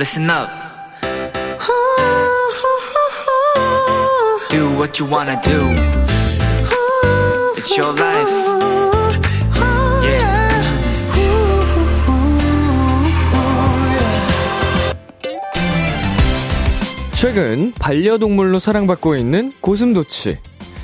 [0.00, 0.48] listen up.
[4.48, 5.60] Do what you wanna do.
[7.58, 8.32] It's your life.
[10.02, 10.40] Yeah.
[17.14, 20.38] 최근 반려동물로 사랑받고 있는 고슴도치.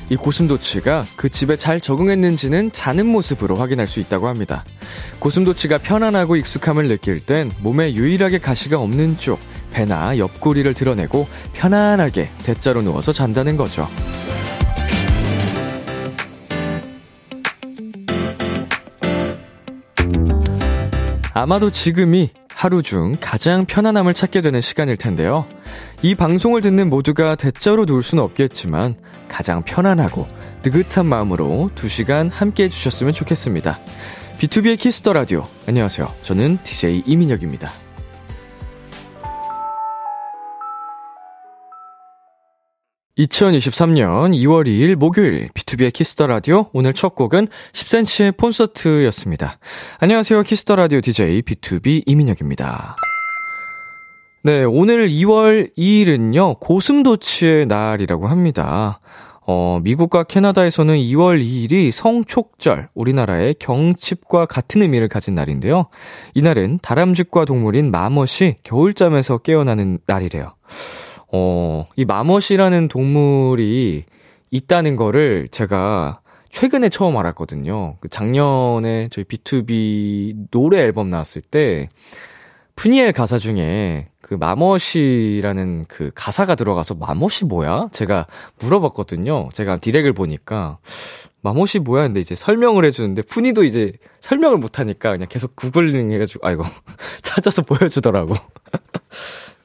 [0.08, 4.64] 이 고슴도치가 그 집에 잘 적응했는지는 자는 모습으로 확인할 수 있다고 합니다.
[5.18, 9.40] 고슴도치가 편안하고 익숙함을 느낄 땐 몸에 유일하게 가시가 없는 쪽,
[9.72, 13.88] 배나 옆구리를 드러내고 편안하게 대자로 누워서 잔다는 거죠.
[21.34, 22.30] 아마도 지금이
[22.66, 25.46] 하루 중 가장 편안함을 찾게 되는 시간일 텐데요.
[26.02, 28.96] 이 방송을 듣는 모두가 대자로 누울 수는 없겠지만
[29.28, 30.26] 가장 편안하고
[30.64, 33.78] 느긋한 마음으로 2시간 함께 해주셨으면 좋겠습니다.
[34.40, 35.46] B2B의 키스터 라디오.
[35.68, 36.12] 안녕하세요.
[36.22, 37.85] 저는 DJ 이민혁입니다.
[43.18, 49.58] 2023년 2월 2일 목요일 B2B의 키스터 라디오 오늘 첫 곡은 10cm의 콘서트였습니다.
[49.98, 50.42] 안녕하세요.
[50.42, 52.94] 키스터 라디오 DJ B2B 이민혁입니다.
[54.42, 56.60] 네, 오늘 2월 2일은요.
[56.60, 59.00] 고슴도치의 날이라고 합니다.
[59.46, 65.86] 어, 미국과 캐나다에서는 2월 2일이 성촉절, 우리나라의 경칩과 같은 의미를 가진 날인데요.
[66.34, 70.52] 이날은 다람쥐과 동물인 마멋이 겨울잠에서 깨어나는 날이래요.
[71.36, 74.04] 어, 이 마멋이라는 동물이
[74.50, 77.96] 있다는 거를 제가 최근에 처음 알았거든요.
[78.00, 81.90] 그 작년에 저희 B2B 노래 앨범 나왔을 때,
[82.74, 87.88] 푸니엘 가사 중에 그 마멋이라는 그 가사가 들어가서 마멋이 뭐야?
[87.92, 88.26] 제가
[88.60, 89.50] 물어봤거든요.
[89.52, 90.78] 제가 디렉을 보니까
[91.42, 92.04] 마멋이 뭐야?
[92.04, 96.64] 근데 이제 설명을 해주는데 푸니도 이제 설명을 못하니까 그냥 계속 구글링 해가지고 아이고
[97.22, 98.34] 찾아서 보여주더라고.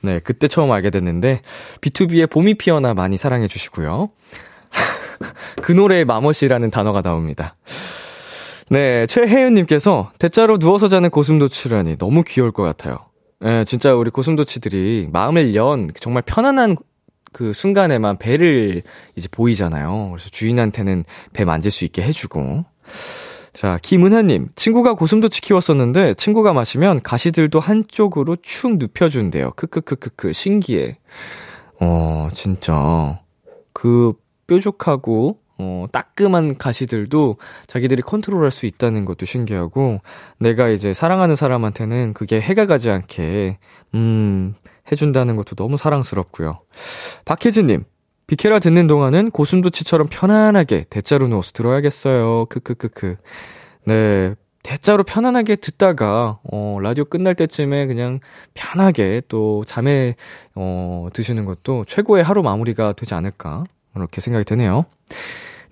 [0.02, 1.42] 네, 그때 처음 알게 됐는데,
[1.82, 4.10] B2B의 봄이 피어나 많이 사랑해 주시고요.
[5.62, 7.56] 그 노래에 마멋이라는 단어가 나옵니다.
[8.70, 13.00] 네, 최혜윤님께서 대자로 누워서 자는 고슴도치라니 너무 귀여울 것 같아요.
[13.42, 16.78] 네, 진짜 우리 고슴도치들이 마음을 연 정말 편안한
[17.34, 18.84] 그 순간에만 배를
[19.16, 20.10] 이제 보이잖아요.
[20.12, 22.66] 그래서 주인한테는 배 만질 수 있게 해주고.
[23.54, 24.50] 자, 김은하님.
[24.56, 29.52] 친구가 고슴도치 키웠었는데 친구가 마시면 가시들도 한쪽으로 축 눕혀준대요.
[29.52, 30.34] 크크크크크.
[30.34, 30.98] 신기해.
[31.80, 33.20] 어, 진짜.
[33.74, 34.14] 그
[34.48, 40.00] 뾰족하고 어, 따끔한 가시들도 자기들이 컨트롤 할 수 있다는 것도 신기하고,
[40.40, 43.60] 내가 이제 사랑하는 사람한테는 그게 해가 가지 않게,
[43.94, 44.56] 음,
[44.92, 46.62] 해준다는 것도 너무 사랑스럽고요.
[47.26, 47.84] 박혜진님,
[48.32, 52.46] 비케라 듣는 동안은 고슴도치처럼 편안하게 대자로 누워서 들어야겠어요.
[52.46, 53.18] 크크크크.
[53.84, 54.36] 네.
[54.64, 58.22] 대자로 편안하게 듣다가, 어, 라디오 끝날 때쯤에 그냥
[58.54, 60.16] 편하게 또 잠에,
[60.56, 63.66] 어, 드시는 것도 최고의 하루 마무리가 되지 않을까.
[63.94, 64.86] 그렇게 생각이 드네요.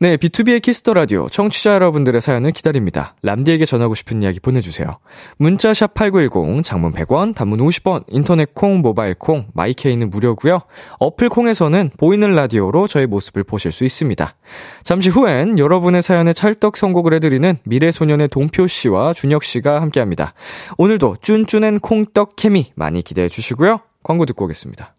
[0.02, 3.16] 네, B2B의 키스터 라디오 청취자 여러분들의 사연을 기다립니다.
[3.22, 4.98] 람디에게 전하고 싶은 이야기 보내주세요.
[5.36, 10.62] 문자 샵 #8910 장문 100원, 단문 50원, 인터넷 콩, 모바일 콩, 마이케이는 무료고요.
[11.00, 14.36] 어플 콩에서는 보이는 라디오로 저의 모습을 보실 수 있습니다.
[14.84, 20.34] 잠시 후엔 여러분의 사연에 찰떡 선곡을 해드리는 미래소년의 동표 씨와 준혁 씨가 함께합니다.
[20.78, 23.82] 오늘도 쭌쭌한 콩떡 케미 많이 기대해 주시고요.
[24.02, 24.96] 광고 듣고 오겠습니다.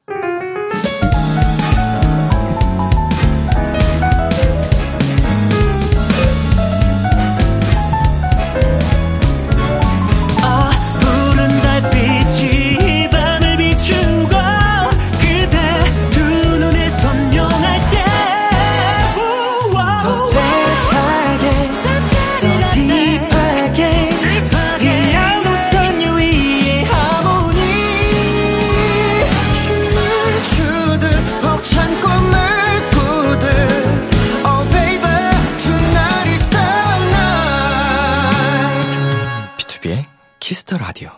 [40.71, 41.11] Kiss the Radio.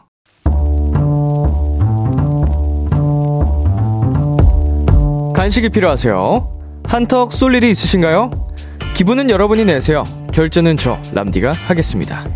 [5.34, 6.58] 간식이 필요하세요?
[6.86, 8.30] 한턱 쏠 일이 있으신가요?
[8.94, 10.02] 기분은 여러분이 내세요.
[10.32, 12.26] 결제는 저 람디가 하겠습니다.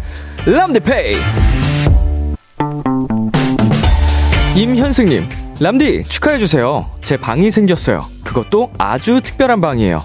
[0.45, 1.15] 람디페이.
[4.57, 5.25] 임현승님,
[5.61, 6.87] 람디 축하해 주세요.
[7.01, 8.01] 제 방이 생겼어요.
[8.25, 10.03] 그것도 아주 특별한 방이에요.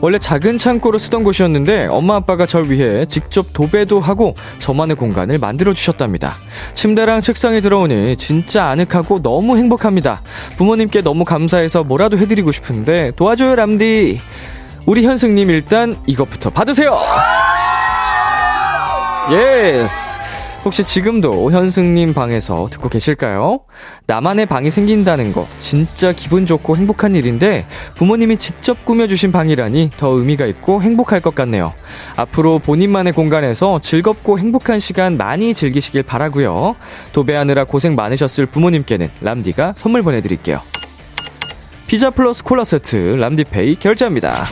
[0.00, 5.72] 원래 작은 창고로 쓰던 곳이었는데 엄마 아빠가 절 위해 직접 도배도 하고 저만의 공간을 만들어
[5.72, 6.34] 주셨답니다.
[6.74, 10.22] 침대랑 책상이 들어오니 진짜 아늑하고 너무 행복합니다.
[10.56, 14.20] 부모님께 너무 감사해서 뭐라도 해드리고 싶은데 도와줘요 람디.
[14.86, 16.98] 우리 현승님 일단 이것부터 받으세요.
[19.30, 20.21] Yes.
[20.64, 23.62] 혹시 지금도 현승님 방에서 듣고 계실까요?
[24.06, 27.66] 나만의 방이 생긴다는 거 진짜 기분 좋고 행복한 일인데
[27.96, 31.72] 부모님이 직접 꾸며주신 방이라니 더 의미가 있고 행복할 것 같네요.
[32.16, 36.76] 앞으로 본인만의 공간에서 즐겁고 행복한 시간 많이 즐기시길 바라고요.
[37.12, 40.60] 도배하느라 고생 많으셨을 부모님께는 람디가 선물 보내드릴게요.
[41.88, 44.44] 피자 플러스 콜라 세트 람디페이 결제합니다.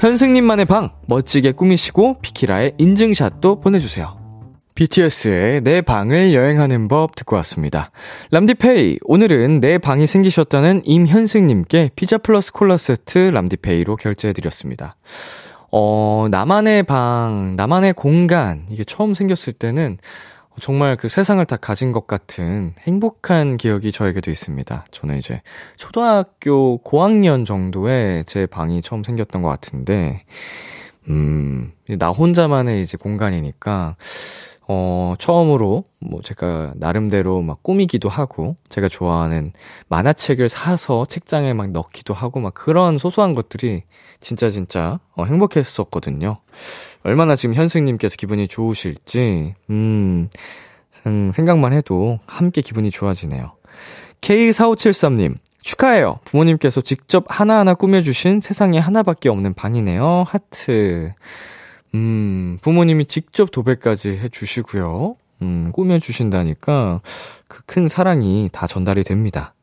[0.00, 4.15] 현승님만의 방 멋지게 꾸미시고 비키라의 인증샷도 보내주세요.
[4.76, 7.90] BTS의 내 방을 여행하는 법 듣고 왔습니다.
[8.30, 14.96] 람디페이, 오늘은 내 방이 생기셨다는 임현승님께 피자 플러스 콜라 세트 람디페이로 결제해드렸습니다.
[15.72, 19.96] 어, 나만의 방, 나만의 공간, 이게 처음 생겼을 때는
[20.60, 24.84] 정말 그 세상을 다 가진 것 같은 행복한 기억이 저에게도 있습니다.
[24.90, 25.40] 저는 이제
[25.76, 30.24] 초등학교 고학년 정도에 제 방이 처음 생겼던 것 같은데,
[31.08, 33.96] 음, 나 혼자만의 이제 공간이니까,
[34.68, 39.52] 어, 처음으로, 뭐, 제가 나름대로 막 꾸미기도 하고, 제가 좋아하는
[39.88, 43.84] 만화책을 사서 책장에 막 넣기도 하고, 막 그런 소소한 것들이
[44.20, 46.38] 진짜 진짜 어, 행복했었거든요.
[47.04, 50.28] 얼마나 지금 현승님께서 기분이 좋으실지, 음,
[51.32, 53.52] 생각만 해도 함께 기분이 좋아지네요.
[54.20, 56.18] K4573님, 축하해요.
[56.24, 60.24] 부모님께서 직접 하나하나 꾸며주신 세상에 하나밖에 없는 방이네요.
[60.26, 61.12] 하트.
[61.94, 65.16] 음, 부모님이 직접 도배까지 해주시고요.
[65.42, 67.00] 음, 꾸며주신다니까
[67.48, 69.54] 그 큰 사랑이 다 전달이 됩니다.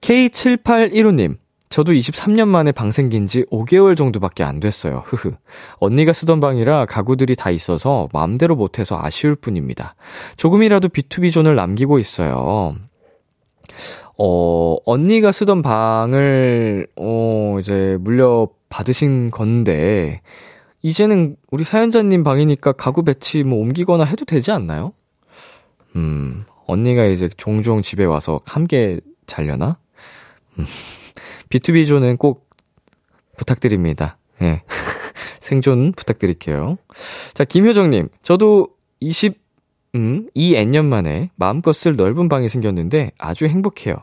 [0.00, 1.36] K7815님,
[1.68, 5.02] 저도 23년 만에 방 생긴 지 5개월 정도밖에 안 됐어요.
[5.06, 5.32] 흐흐.
[5.78, 9.94] 언니가 쓰던 방이라 가구들이 다 있어서 마음대로 못해서 아쉬울 뿐입니다.
[10.36, 12.76] 조금이라도 B2B 존을 남기고 있어요.
[14.18, 20.22] 어, 언니가 쓰던 방을, 어, 이제 물려 받으신 건데,
[20.86, 24.92] 이제는 우리 사연자님 방이니까 가구 배치 뭐 옮기거나 해도 되지 않나요?
[25.96, 29.78] 음, 언니가 이제 종종 집에 와서 함께 자려나?
[30.60, 30.64] 음.
[31.50, 32.48] B2B존은 꼭
[33.36, 34.16] 부탁드립니다.
[34.40, 34.44] 예.
[34.44, 34.62] 네.
[35.40, 36.78] 생존 부탁드릴게요.
[37.34, 38.08] 자, 김효정님.
[38.22, 38.68] 저도
[39.00, 39.40] 20,
[39.96, 43.96] 음, 2N년 만에 마음껏 쓸 넓은 방이 생겼는데 아주 행복해요.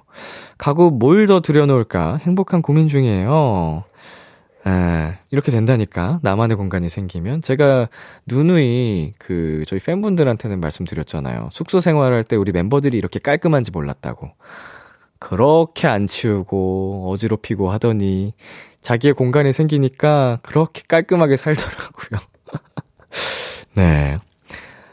[0.57, 3.85] 가구 뭘 더 들여놓을까 행복한 고민 중이에요.
[4.65, 6.19] 에, 이렇게 된다니까.
[6.21, 7.41] 나만의 공간이 생기면.
[7.41, 7.89] 제가
[8.27, 11.49] 누누이 그, 저희 팬분들한테는 말씀드렸잖아요.
[11.51, 14.31] 숙소 생활할 때 우리 멤버들이 이렇게 깔끔한지 몰랐다고.
[15.19, 18.33] 그렇게 안 치우고 어지럽히고 하더니
[18.81, 22.19] 자기의 공간이 생기니까 그렇게 깔끔하게 살더라고요.
[23.75, 24.17] 네.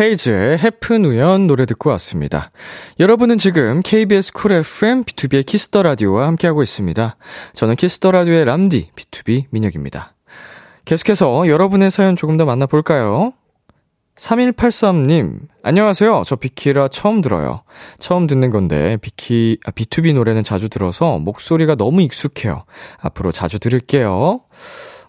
[0.00, 2.50] 헤이즈의 헤픈 우연 노래 듣고 왔습니다.
[2.98, 7.16] 여러분은 지금 KBS 쿨 FM B2B의 키스터 라디오와 함께하고 있습니다.
[7.52, 10.14] 저는 키스터 라디오의 람디 B2B 민혁입니다.
[10.86, 13.34] 계속해서 여러분의 사연 조금 더 만나볼까요?
[14.16, 16.22] 3183님, 안녕하세요.
[16.26, 17.62] 저 비키라 처음 들어요.
[17.98, 22.64] 처음 듣는 건데, 비키, 아, B2B 노래는 자주 들어서 목소리가 너무 익숙해요.
[23.00, 24.40] 앞으로 자주 들을게요.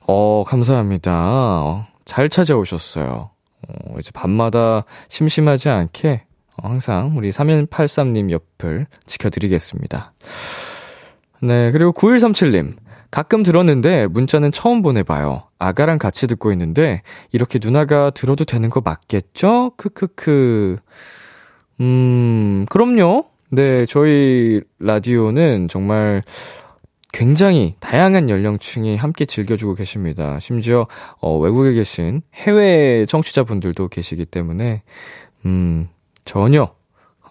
[0.07, 1.89] 어, 감사합니다.
[2.05, 3.32] 잘 찾아오셨어요.
[3.67, 6.23] 어, 이제 밤마다 심심하지 않게
[6.57, 10.13] 어, 항상 우리 3183님 옆을 지켜드리겠습니다.
[11.41, 12.75] 네, 그리고 9137님.
[13.11, 15.43] 가끔 들었는데 문자는 처음 보내봐요.
[15.59, 19.73] 아가랑 같이 듣고 있는데 이렇게 누나가 들어도 되는 거 맞겠죠?
[19.77, 20.77] 크크크.
[21.81, 23.25] 음, 그럼요.
[23.51, 26.23] 네, 저희 라디오는 정말
[27.13, 30.39] 굉장히 다양한 연령층이 함께 즐겨주고 계십니다.
[30.39, 30.87] 심지어
[31.21, 34.81] 어, 외국에 계신 해외 청취자분들도 계시기 때문에
[35.45, 35.87] 음
[36.25, 36.73] 전혀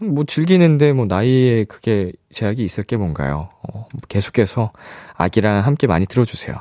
[0.00, 3.50] 뭐 즐기는데 뭐 나이에 그게 제약이 있을 게 뭔가요?
[3.68, 4.72] 어, 계속해서
[5.14, 6.54] 아기랑 함께 많이 들어주세요.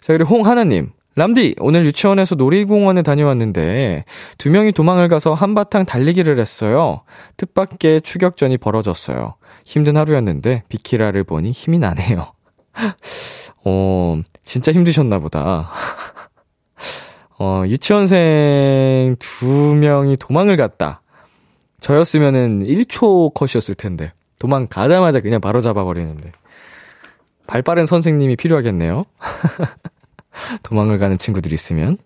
[0.00, 4.04] 자 그리고 홍하나님 람디, 오늘 유치원에서 놀이공원에 다녀왔는데
[4.38, 7.02] 두 명이 도망을 가서 한바탕 달리기를 했어요.
[7.36, 9.34] 뜻밖의 추격전이 벌어졌어요.
[9.68, 12.32] 힘든 하루였는데 비키라를 보니 힘이 나네요.
[13.66, 15.68] 어, 진짜 힘드셨나 보다.
[17.38, 21.02] 어, 유치원생 두 명이 도망을 갔다.
[21.80, 24.14] 저였으면은 1초 컷이었을 텐데.
[24.40, 26.32] 도망가자마자 그냥 바로 잡아버리는데.
[27.46, 29.04] 발 빠른 선생님이 필요하겠네요.
[30.64, 31.98] 도망을 가는 친구들이 있으면.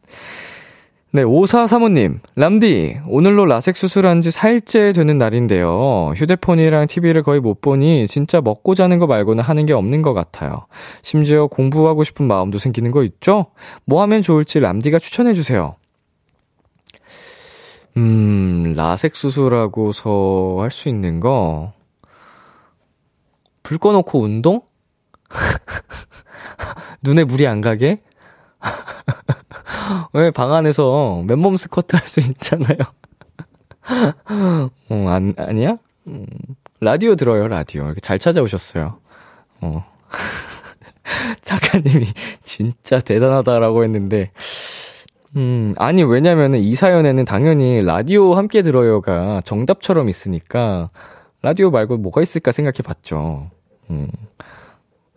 [1.15, 6.13] 네, 5435님, 람디, 오늘로 라섹 수술한 지 4일째 되는 날인데요.
[6.17, 10.67] 휴대폰이랑 TV를 거의 못 보니 진짜 먹고 자는 거 말고는 하는 게 없는 것 같아요.
[11.03, 13.47] 심지어 공부하고 싶은 마음도 생기는 거 있죠?
[13.85, 15.77] 뭐 하면 좋을지 람디가 추천해주세요.
[17.99, 21.75] 음, 라섹 수술하고서 할 수 있는 거,
[23.63, 24.63] 불 꺼놓고 운동?
[27.03, 28.01] 눈에 물이 안 가게?
[30.13, 32.79] 왜 방 안에서 맨몸 스쿼트 할 수 있잖아요.
[34.91, 35.77] 어, 안, 아니야?
[36.07, 36.27] 음,
[36.81, 37.85] 라디오 들어요, 라디오.
[37.87, 38.99] 이렇게 잘 찾아오셨어요.
[39.61, 39.85] 어.
[41.43, 42.07] 작가님이
[42.43, 44.31] 진짜 대단하다라고 했는데,
[45.37, 50.91] 음, 아니, 왜냐면은 이 사연에는 당연히 라디오 함께 들어요가 정답처럼 있으니까,
[51.43, 53.51] 라디오 말고 뭐가 있을까 생각해 봤죠.
[53.91, 54.09] 음.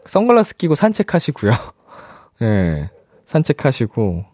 [0.08, 1.52] 선글라스 끼고 산책하시고요.
[2.42, 2.46] 예.
[2.46, 2.90] 네,
[3.26, 4.26] 산책하시고,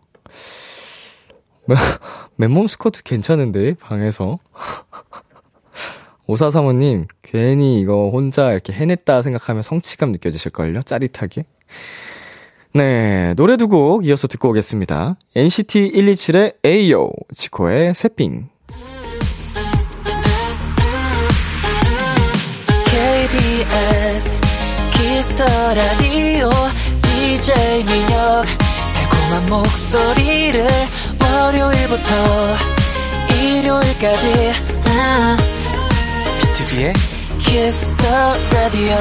[2.37, 4.39] 맨몸 스쿼트 괜찮은데, 방에서.
[6.27, 10.83] 오사사모님, 괜히 이거 혼자 이렇게 해냈다 생각하면 성취감 느껴지실걸요?
[10.83, 11.45] 짜릿하게.
[12.73, 15.17] 네, 노래 두 곡 이어서 듣고 오겠습니다.
[15.35, 18.45] NCT 127의 에이요, 지코의 새삥.
[23.01, 24.37] KBS
[24.91, 26.49] 키스터 라디오
[27.01, 28.45] DJ 민혁
[28.93, 30.67] 달콤한 목소리를
[31.31, 32.57] 월요일부터
[33.39, 34.51] 일요일까지
[36.41, 36.93] B2B의
[37.39, 38.95] 키스터 라디오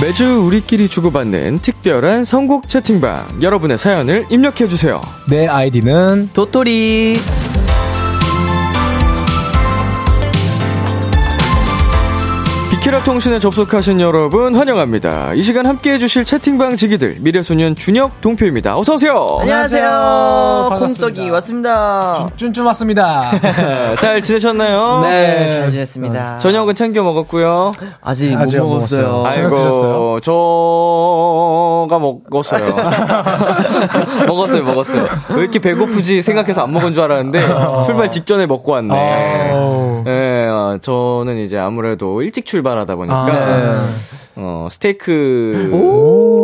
[0.00, 3.42] 매주 우리끼리 주고받는 특별한 선곡 채팅방.
[3.42, 4.98] 여러분의 사연을 입력해주세요.
[5.28, 7.18] 내 아이디는 도토리.
[12.80, 15.34] 비키라 통신에 접속하신 여러분 환영합니다.
[15.34, 18.78] 이 시간 함께 해주실 채팅방 지기들 미래소년 준혁 동표입니다.
[18.78, 19.26] 어서 오세요.
[19.38, 20.70] 안녕하세요.
[20.78, 22.30] 콩떡이 왔습니다.
[22.36, 23.32] 쭌쭌 왔습니다.
[24.00, 25.00] 잘 지내셨나요?
[25.02, 26.38] 네, 잘 지냈습니다.
[26.38, 27.70] 저녁은 챙겨 먹었고요.
[28.00, 29.24] 아직 못 아직 안 먹었어요.
[29.26, 30.20] 아이고, 드셨어요?
[30.22, 32.64] 저가 먹었어요.
[34.26, 35.06] 먹었어요, 먹었어요.
[35.34, 37.40] 왜 이렇게 배고프지 생각해서 안 먹은 줄 알았는데
[37.84, 39.50] 출발 직전에 먹고 왔네.
[40.00, 40.04] 아우.
[40.04, 43.88] 네, 어, 저는 이제 아무래도 일찍 출발하다 보니까 아,
[44.36, 45.52] 어, 스테이크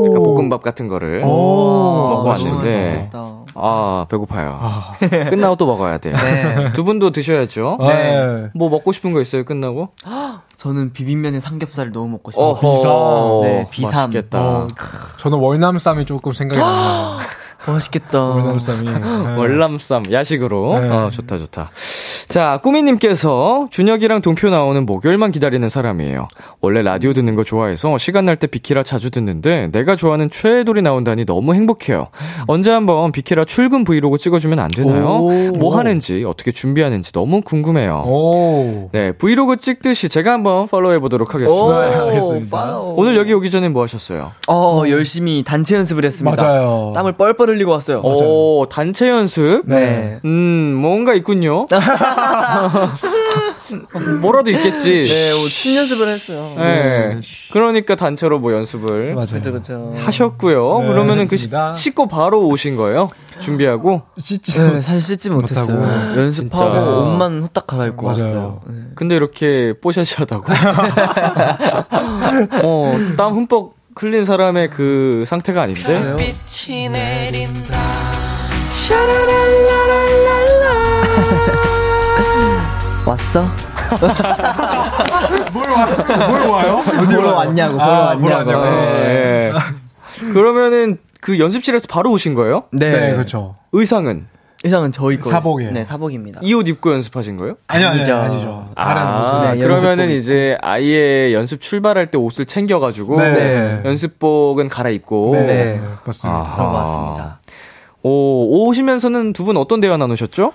[0.08, 2.56] 약간 볶음밥 같은 거를 오, 먹고 맛있겠다.
[2.58, 3.10] 왔는데
[3.54, 4.60] 아 배고파요.
[5.30, 6.14] 끝나고 또 먹어야 돼요.
[6.16, 6.72] 네.
[6.74, 7.78] 두 분도 드셔야죠.
[7.80, 8.48] 네.
[8.54, 9.44] 뭐 먹고 싶은 거 있어요?
[9.44, 9.88] 끝나고?
[10.56, 12.46] 저는 비빔면에 삼겹살 너무 먹고 싶어요.
[12.48, 13.92] 어허, 네, 비삼.
[13.92, 14.40] 맛있겠다.
[14.40, 14.68] 어,
[15.18, 17.18] 저는 월남쌈이 조금 생각이 나요.
[17.66, 18.22] 맛있겠다.
[18.22, 18.84] 월남쌈이.
[18.88, 19.36] 네.
[19.36, 20.88] 월남쌈 야식으로 네.
[20.88, 21.70] 어, 좋다 좋다.
[22.28, 26.28] 자 꾸미님께서 준혁이랑 동표 나오는 목요일만 기다리는 사람이에요.
[26.60, 31.24] 원래 라디오 듣는 거 좋아해서 시간 날 때 비키라 자주 듣는데 내가 좋아하는 최애돌이 나온다니
[31.24, 32.08] 너무 행복해요.
[32.46, 35.06] 언제 한번 비키라 출근 브이로그 찍어주면 안 되나요?
[35.20, 35.30] 오.
[35.56, 38.02] 뭐 하는지 어떻게 준비하는지 너무 궁금해요.
[38.06, 38.90] 오.
[38.92, 41.88] 네 브이로그 찍듯이 제가 한번 팔로우해 보도록 하겠습니다.
[41.88, 42.56] 네, 알겠습니다.
[42.56, 42.94] 팔로우.
[42.98, 44.32] 오늘 여기 오기 전에 뭐 하셨어요?
[44.48, 46.44] 어, 열심히 단체 연습을 했습니다.
[46.44, 46.92] 맞아요.
[46.94, 48.00] 땀을 뻘뻘 흘리고 왔어요.
[48.00, 49.62] 오 단체 연습.
[49.66, 50.18] 네.
[50.24, 51.66] 음, 뭔가 있군요.
[54.20, 55.04] 뭐라도 있겠지.
[55.04, 56.52] 네, 뭐, 춤 연습을 했어요.
[56.56, 57.18] 네.
[57.52, 59.26] 그러니까 단체로 뭐 연습을 맞아요.
[59.26, 59.94] 그쵸, 그쵸.
[59.98, 60.80] 하셨고요.
[60.82, 61.72] 네, 그러면은 그 했습니다.
[61.74, 63.08] 시- 씻고 바로 오신 거예요?
[63.40, 64.02] 준비하고?
[64.20, 64.58] 씻지.
[64.58, 65.66] 네, 사실 씻지 못했어요.
[65.76, 66.20] 못하고.
[66.20, 66.90] 연습하고 진짜.
[66.90, 68.22] 옷만 후딱 갈아입고 맞아요.
[68.22, 68.60] 왔어요.
[68.68, 68.74] 네.
[68.94, 70.44] 근데 이렇게 뽀샤시하다고?
[72.62, 75.82] 어, 땀 흠뻑 흘린 사람의 그 상태가 아닌데?
[75.82, 76.16] 그래요?
[76.18, 77.78] 빛이 내린다
[83.06, 83.42] 왔어?
[85.52, 85.86] 뭘, 와,
[86.28, 86.82] 뭘 와요?
[87.06, 88.50] 보러 왔냐고, 보러 아, 왔냐고.
[88.50, 88.64] 왔냐고.
[88.64, 89.52] 네.
[90.32, 92.64] 그러면은 그 연습실에서 바로 오신 거예요?
[92.72, 92.90] 네.
[92.90, 93.54] 네, 그렇죠.
[93.72, 94.26] 의상은?
[94.66, 95.30] 의상은 저희 거.
[95.30, 95.70] 사복이에요.
[95.72, 96.40] 네, 사복입니다.
[96.42, 97.56] 이 옷 입고 연습하신 거예요?
[97.68, 98.14] 아니요, 아니죠.
[98.14, 98.22] 아니죠.
[98.50, 98.68] 아니죠.
[98.76, 99.58] 다른 아, 옷을.
[99.58, 103.80] 네, 그러면은 연습복 이제 아예 연습 출발할 때 옷을 챙겨 가지고 네.
[103.84, 105.80] 연습복은 갈아입고 네, 네.
[106.04, 106.40] 맞습니다.
[106.40, 106.54] 아하.
[106.56, 107.40] 그런 것 같습니다.
[108.02, 110.52] 오, 오시면서는 두 분 어떤 대화 나누셨죠?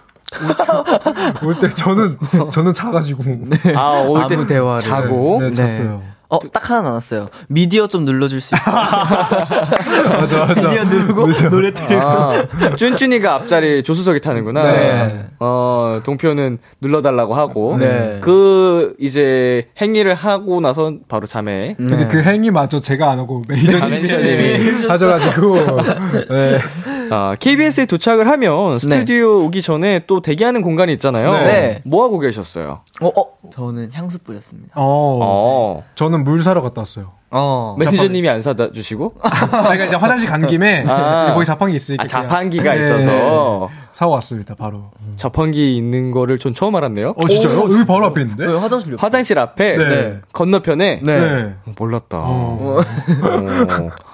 [1.43, 2.17] 올 때 저는,
[2.51, 3.23] 저는 자가지고.
[3.75, 4.79] 아, 올 때 대화를.
[4.79, 5.39] 자고.
[5.41, 6.01] 네, 잤어요.
[6.31, 7.27] 어, 딱 하나 남았어요.
[7.49, 8.73] 미디어 좀 눌러줄 수 있어요?
[8.73, 10.69] 맞아, 맞아.
[10.69, 11.93] 미디어 누르고 노래 틀고.
[11.93, 12.47] 아,
[12.79, 14.63] 쭌쭌이가 앞자리 조수석에 타는구나.
[14.71, 15.25] 네.
[15.39, 17.75] 어, 동표는 눌러달라고 하고.
[17.77, 18.19] 네.
[18.21, 21.75] 그, 이제, 행위를 하고 나서 바로 잠에.
[21.77, 23.89] 근데 그 행위마저 제가 안 하고 매니저님이.
[23.91, 25.55] 매니저님이 하셔가지고.
[26.29, 26.59] 네.
[27.13, 31.33] 아, KBS에 도착을 하면 스튜디오 오기 전에 또 대기하는 공간이 있잖아요.
[31.33, 31.81] 네.
[31.83, 32.81] 뭐 하고 계셨어요?
[33.01, 33.25] 어, 어.
[33.51, 34.69] 저는 향수 뿌렸습니다.
[34.75, 34.83] 어.
[35.21, 35.83] 어.
[35.95, 37.11] 저는 물 사러 갔다 왔어요.
[37.31, 37.75] 어.
[37.79, 39.15] 매니저님이 안 사다 주시고?
[39.71, 41.23] 제가 이제 화장실 간 김에 아.
[41.25, 42.79] 이제 거기 자판기 있으니까 아, 그냥- 자판기가 네.
[42.79, 43.69] 있어서.
[43.91, 44.55] 사고 왔습니다.
[44.55, 44.91] 바로.
[45.17, 47.13] 자판기 있는 거를 전 처음 알았네요.
[47.17, 47.73] 어 진짜요?
[47.73, 48.45] 여기 바로 앞에 있는데?
[48.45, 50.19] 왜 화장실 옆 화장실 앞에 네.
[50.31, 51.19] 건너편에 네.
[51.19, 51.53] 네.
[51.65, 52.17] 어, 몰랐다.
[52.19, 52.79] 어.
[52.79, 53.89] 어.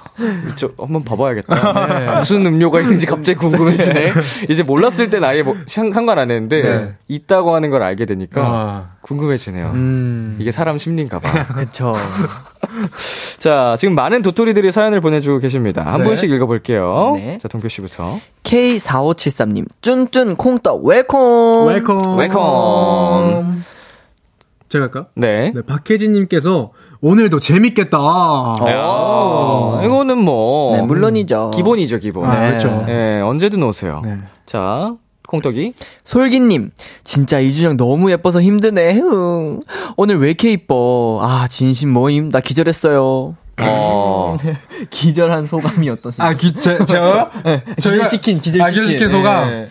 [0.55, 2.17] 저 한번 봐봐야겠다.
[2.19, 4.13] 무슨 음료가 있는지 갑자기 궁금해지네.
[4.49, 6.93] 이제 몰랐을 땐 아예 뭐 상- 상관 안 했는데 네.
[7.07, 8.89] 있다고 하는 걸 알게 되니까 아.
[9.01, 9.71] 궁금해지네요.
[9.73, 10.37] 음.
[10.39, 11.43] 이게 사람 심리인가 봐.
[11.53, 11.95] 그쵸.
[13.39, 15.83] 자, 지금 많은 도토리들이 사연을 보내주고 계십니다.
[15.85, 16.05] 한 네.
[16.05, 17.13] 분씩 읽어볼게요.
[17.15, 17.37] 네.
[17.41, 18.19] 자, 동표 씨부터.
[18.43, 21.67] K4573님, 쭌쭌 콩떡 welcome.
[21.67, 22.17] Welcome.
[22.17, 23.63] Welcome.
[24.69, 25.05] 제가 할까요?
[25.15, 25.51] 네.
[25.55, 26.71] 네, 박혜진님께서
[27.01, 27.97] 오늘도 재밌겠다.
[27.97, 30.75] 야, 이거는 뭐.
[30.75, 31.51] 네, 물론이죠.
[31.53, 32.25] 기본이죠, 기본.
[32.29, 32.49] 아, 네.
[32.49, 32.83] 그렇죠.
[32.85, 34.01] 네, 언제든 오세요.
[34.03, 34.17] 네.
[34.45, 34.93] 자,
[35.27, 35.73] 콩떡이.
[36.03, 36.71] 솔기님,
[37.03, 38.93] 진짜 이준영 너무 예뻐서 힘드네.
[38.95, 39.61] 흥.
[39.95, 41.19] 오늘 왜 이렇게 이뻐?
[41.21, 42.29] 아, 진심 모임.
[42.29, 43.35] 나 기절했어요.
[43.61, 44.37] 어.
[44.91, 46.29] 기절한 소감이 어떠신가요?
[46.29, 47.29] 아, 기, 제, 제가요?
[47.43, 48.61] 네, 기절시킨, 기절시킨.
[48.61, 49.49] 아, 기절시킨 소감?
[49.49, 49.69] 네.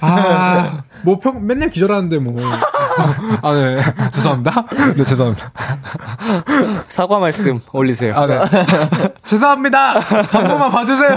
[0.00, 2.40] 아, 뭐 평, 맨날 기절하는데 뭐.
[3.42, 3.80] 아, 네.
[4.12, 4.64] 죄송합니다.
[4.96, 5.52] 네, 죄송합니다.
[6.88, 8.14] 사과 말씀 올리세요.
[8.16, 8.38] 아, 네.
[9.24, 9.98] 죄송합니다.
[9.98, 11.16] 한 번만 봐주세요.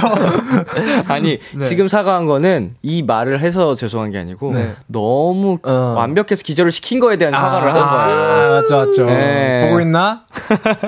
[1.10, 4.76] 아니 지금 사과한 거는 이 말을 해서 죄송한 게 아니고 네.
[4.88, 5.96] 너무 어.
[5.98, 8.20] 완벽해서 기절을 시킨 거에 대한 사과를 한 거예요.
[8.20, 9.06] 아, 맞죠, 맞죠.
[9.06, 9.68] 네.
[9.68, 10.24] 보고 있나?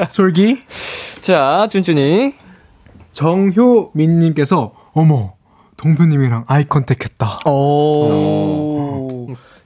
[0.10, 0.63] 솔기?
[1.22, 2.34] 자, 준준이.
[3.13, 5.34] 정효민님께서, 어머,
[5.77, 7.39] 동표님이랑 아이 컨택 했다.
[7.50, 9.04] 오.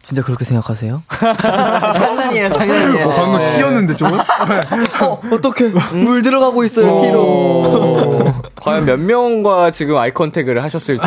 [0.10, 1.04] 진짜 그렇게 생각하세요?
[1.94, 3.08] 장난이에요, 장난이에요.
[3.10, 4.12] 어, 방금 튀었는데 좀?
[4.12, 5.70] 어, 어떡해.
[6.04, 8.34] 물 들어가고 있어요, 티로.
[8.60, 11.04] 과연 몇 명과 지금 eye contact을 하셨을지.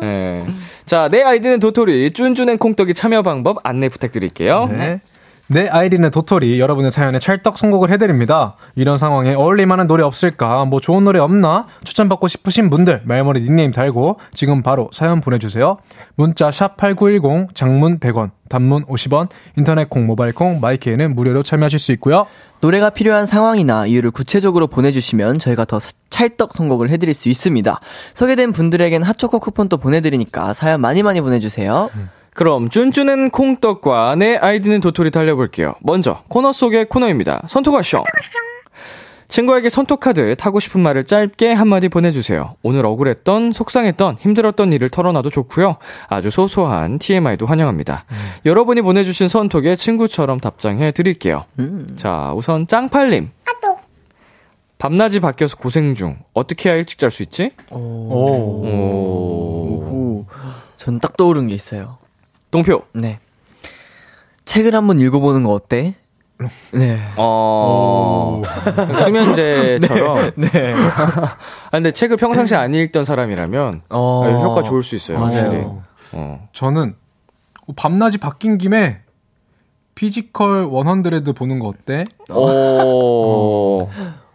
[0.00, 0.46] 네.
[0.86, 4.68] 자, 내 아이디는 도토리, 쭌쭌 and 콩떡이 참여 방법 안내 부탁드릴게요.
[4.70, 5.00] 네.
[5.48, 8.56] 내 아이디는 도토리 여러분의 사연에 찰떡 선곡을 해드립니다.
[8.74, 10.64] 이런 상황에 어울릴만한 노래 없을까?
[10.64, 11.66] 뭐 좋은 노래 없나?
[11.84, 15.76] 추천받고 싶으신 분들 말머리 닉네임 달고 지금 바로 사연 보내주세요.
[16.14, 21.92] 문자 샵 #8910 장문 100원, 단문 50원, 인터넷 콩, 모바일 콩, 마이케이는 무료로 참여하실 수
[21.92, 22.26] 있고요.
[22.60, 27.80] 노래가 필요한 상황이나 이유를 구체적으로 보내주시면 저희가 더 찰떡 선곡을 해드릴 수 있습니다.
[28.14, 31.90] 소개된 분들에겐 핫초코 쿠폰도 보내드리니까 사연 많이 많이 보내주세요.
[32.34, 35.74] 그럼 쭌쭌앤 콩떡과 내 아이디는 도토리 달려볼게요.
[35.80, 37.42] 먼저 코너 속의 코너입니다.
[37.48, 38.04] 선톡하쇼.
[39.28, 42.54] 친구에게 선톡카드 타고 싶은 말을 짧게 한마디 보내주세요.
[42.62, 45.76] 오늘 억울했던, 속상했던, 힘들었던 일을 털어놔도 좋고요.
[46.08, 48.04] 아주 소소한 TMI도 환영합니다.
[48.44, 51.46] 여러분이 보내주신 선톡에 친구처럼 답장해 드릴게요.
[51.96, 53.30] 자, 우선 짱팔님.
[54.76, 56.18] 밤낮이 바뀌어서 고생 중.
[56.34, 57.52] 어떻게 해야 일찍 잘 수 있지?
[57.70, 57.76] 오.
[57.78, 58.66] 오.
[59.94, 60.26] 오,
[60.76, 61.96] 전딱 떠오른 게 있어요.
[62.52, 62.82] 동표.
[62.92, 63.18] 네.
[64.44, 65.94] 책을 한번 읽어보는 거 어때?
[66.72, 67.00] 네.
[67.16, 68.42] 어,
[69.04, 70.32] 수면제처럼.
[70.36, 70.74] 네.
[70.74, 74.24] 아, 근데 책을 평상시에 안 읽던 사람이라면 어.
[74.24, 75.18] 아, 효과 좋을 수 있어요.
[75.18, 75.34] 맞아요.
[75.34, 75.64] 확실히.
[76.12, 76.48] 어.
[76.52, 76.94] 저는
[77.74, 79.00] 밤낮이 바뀐 김에
[79.94, 82.04] Physical 100 보는 거 어때?
[82.30, 83.88] 오.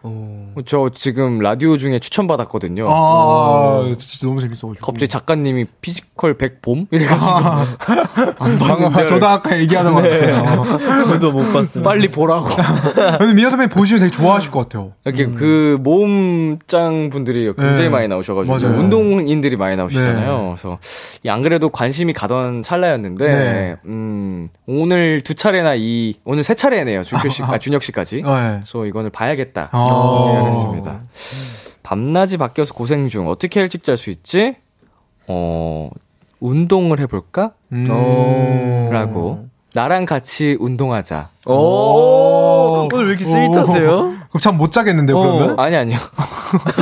[0.03, 0.37] 오.
[0.65, 2.87] 저 지금 라디오 중에 추천받았거든요.
[2.89, 4.85] 아, 진짜 너무 재밌어가지고.
[4.85, 6.87] 갑자기 작가님이 Physical 100 봄?
[6.91, 7.27] 이래가지고.
[8.59, 10.77] 방금 저도 아까 얘기하는 거 같았어요.
[11.07, 11.89] 저도 못 봤습니다.
[11.89, 12.47] 빨리 보라고.
[13.19, 14.93] 근데 미아 선배님 보시면 되게 좋아하실 것 같아요.
[15.05, 17.89] 이렇게 그 모험장 분들이 굉장히 네.
[17.89, 18.79] 많이 나오셔가지고 맞아요.
[18.79, 20.37] 운동인들이 많이 나오시잖아요.
[20.37, 20.55] 네.
[20.57, 20.77] 그래서
[21.23, 23.75] 이안 그래도 관심이 가던 찰나였는데 네.
[23.85, 27.03] 음, 오늘 두 차례나 이 오늘 세 차례네요.
[27.03, 28.17] 준표 씨, 아, 준혁 씨까지.
[28.17, 28.21] 네.
[28.23, 30.46] 그래서 이거는 봐야겠다 아.
[30.51, 31.01] 생각했습니다.
[31.83, 34.55] 밤낮이 바뀌어서 고생 중 어떻게 일찍 잘 수 있지?
[35.27, 35.89] 어
[36.39, 37.51] 운동을 해볼까?
[37.71, 38.89] 음.
[38.91, 39.46] 라고
[39.77, 41.27] 나랑 같이 운동하자.
[41.45, 43.91] 오, 오늘 왜 이렇게 스윗하세요?
[44.29, 45.59] 그럼 잠 못 자겠는데요, 그러면?
[45.59, 45.99] 아니 아니요.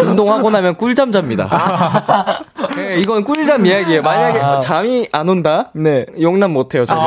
[0.01, 1.49] 운동하고 나면 꿀잠 잡니다.
[2.77, 4.01] 네, 이건 꿀잠 이야기예요.
[4.01, 5.71] 만약에 잠이 안 온다?
[5.73, 6.05] 네.
[6.21, 6.86] 용납 못해요.
[6.86, 7.03] 저는.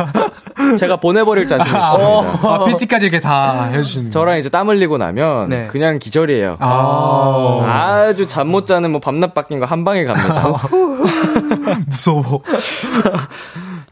[0.78, 2.48] 제가 보내버릴 자신 있습니다.
[2.48, 4.10] 아, PT까지 이렇게 다 해주시는.
[4.10, 5.66] 저랑 이제 땀 흘리고 나면 네.
[5.70, 6.56] 그냥 기절이에요.
[6.60, 7.60] 아,
[8.08, 10.46] 아주 잠 못 자는 뭐 밤낮 바뀐 거 한 방에 갑니다.
[11.88, 12.40] 무서워.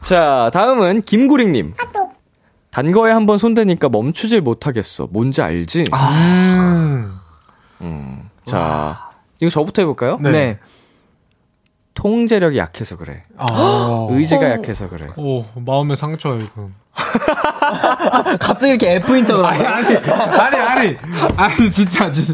[0.03, 1.73] 자, 다음은 김구링님.
[2.69, 5.07] 단 거에 한번 손대니까 멈추질 못하겠어.
[5.11, 5.85] 뭔지 알지?
[7.81, 8.29] 음.
[8.45, 10.17] 자, 이거 저부터 해볼까요?
[10.21, 10.31] 네.
[10.31, 10.59] 네.
[11.93, 13.23] 통제력이 약해서 그래.
[13.37, 14.07] 아.
[14.09, 15.07] 의지가 약해서 그래.
[15.15, 16.73] 오, 마음의 상처예요, 이건.
[18.39, 19.63] 갑자기 이렇게 F인 척을 아니.
[19.65, 20.97] 아니, 아니, 아니,
[21.37, 22.33] 아니, 진짜, 진짜.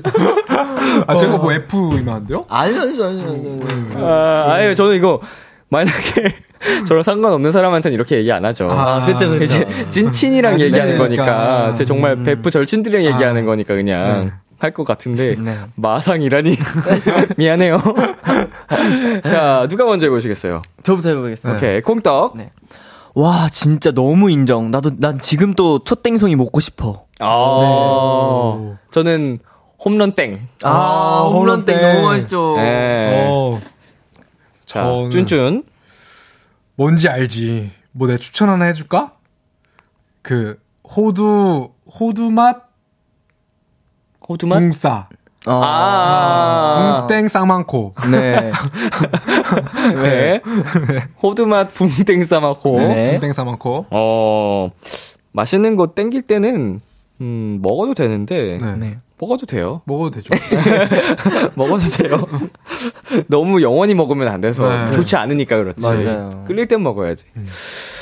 [1.06, 2.46] 아, 제가 뭐 F이면 안 돼요?
[2.48, 4.06] 아니요, 아니죠, 아니죠, 아니죠.
[4.06, 5.20] 아, 아니, 저는 이거,
[5.68, 6.36] 만약에,
[6.88, 8.70] 저랑 상관없는 사람한테는 이렇게 얘기 안 하죠.
[8.72, 9.44] 아, 그쵸, 그쵸.
[9.44, 11.26] 이제 찐친이랑 아, 얘기하는 찐친이니까.
[11.26, 15.58] 거니까, 제 정말 베프 절친들이랑 얘기하는 거니까 그냥 할것 같은데 네.
[15.76, 16.58] 마상이라니
[17.38, 17.82] 미안해요.
[19.26, 20.62] 자 누가 먼저 해보시겠어요?
[20.84, 21.58] 저부터 해보겠습니다.
[21.58, 22.34] 오케이 콩떡.
[22.38, 22.52] 네.
[23.16, 24.70] 와, 진짜 너무 인정.
[24.70, 27.04] 나도, 난 지금 또 초땡송이 먹고 싶어.
[27.20, 29.40] 아 저는
[29.84, 30.48] 홈런 땡.
[30.64, 32.06] 아, 홈런 땡 홈런 너무 땡.
[32.12, 32.56] 맛있죠.
[32.58, 33.26] 네.
[33.30, 33.60] 어,
[34.66, 35.64] 자 저는- 쭌쭌.
[36.80, 37.72] 뭔지 알지.
[37.92, 39.12] 뭐 내 추천 하나 해줄까?
[40.22, 42.70] 그, 호두, 호두 맛
[44.28, 44.60] 호두 맛.
[44.60, 45.10] 붕싸.
[45.46, 47.06] 아.
[47.08, 47.96] 붕땡 쌍망코.
[48.12, 48.52] 네.
[50.02, 50.42] 네.
[51.22, 52.80] 호두맛 붕땡 싸마코.
[52.80, 53.12] 네.
[53.14, 53.88] 붕땡 쌍망코.
[53.90, 54.70] 어
[55.34, 56.80] 맛있는 거 땡길 때는
[57.22, 58.98] 음 먹어도 되는데 네.
[59.20, 59.26] 네.
[59.26, 59.82] 먹어도 돼요.
[59.86, 60.30] 먹어도 되죠.
[61.56, 62.26] 먹어도 돼요.
[63.28, 64.92] 너무 영원히 먹으면 안 돼서 네.
[64.94, 65.82] 좋지 않으니까 그렇지.
[65.82, 66.46] 맞아요.
[66.48, 67.26] 끌릴 땐 먹어야지.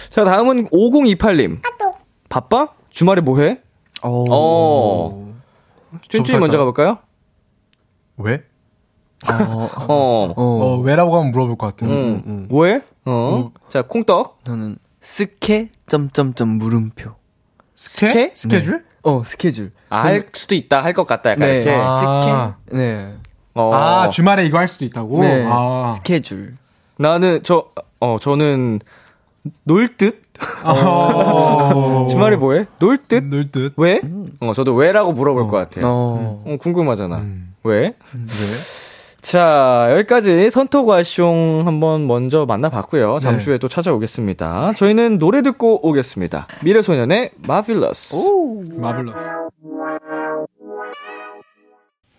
[0.10, 1.60] 자, 다음은 5028님.
[2.30, 2.70] 바빠?
[2.90, 3.62] 주말에 뭐 해?
[4.04, 4.26] 어.
[4.30, 5.34] 어.
[6.10, 7.00] 쭌쭌이 먼저 가볼까요?
[8.18, 8.44] 왜?
[9.28, 9.70] 어.
[9.88, 10.34] 어.
[10.36, 11.92] 어, 왜라고 하면 물어볼 것 같아요.
[11.92, 12.46] 음.
[12.50, 12.82] 뭐 해?
[13.06, 13.52] 어.
[13.70, 14.42] 자, 콩떡.
[14.46, 17.12] 저는 스케 점점점 물음표.
[17.74, 18.10] 스케?
[18.10, 18.32] 스케?
[18.36, 18.87] 스케줄?
[19.04, 19.72] 어, 스케줄.
[19.90, 21.56] 아, 할 수도 있다, 할 것 같다, 약간 네.
[21.62, 21.74] 이렇게.
[21.80, 22.56] 아.
[22.66, 22.78] 스케.
[22.78, 23.14] 네.
[23.54, 23.72] 어.
[23.74, 25.22] 아, 주말에 이거 할 수도 있다고?
[25.22, 25.46] 네.
[25.50, 25.94] 아.
[25.98, 26.56] 스케줄.
[26.98, 27.66] 나는, 저,
[28.00, 28.80] 어, 저는,
[29.64, 30.24] 놀 듯?
[30.64, 32.06] 어.
[32.10, 32.66] 주말에 뭐 해?
[32.80, 33.24] 놀 듯?
[33.24, 33.74] 놀 듯.
[33.78, 34.02] 왜?
[34.42, 35.86] 어, 저도 왜라고 물어볼 것 같아요.
[35.88, 36.44] 어.
[36.46, 37.18] 어, 궁금하잖아.
[37.20, 37.56] 음.
[37.64, 37.80] 왜?
[37.80, 37.94] 왜?
[39.28, 43.20] 자, 여기까지 선토과숑 한번 먼저 만나봤고요.
[43.20, 43.52] 잠시 네.
[43.52, 44.72] 후에 또 찾아오겠습니다.
[44.78, 46.48] 저희는 노래 듣고 오겠습니다.
[46.64, 48.16] 미래소년의 마빌러스.
[48.78, 49.18] 마블러스.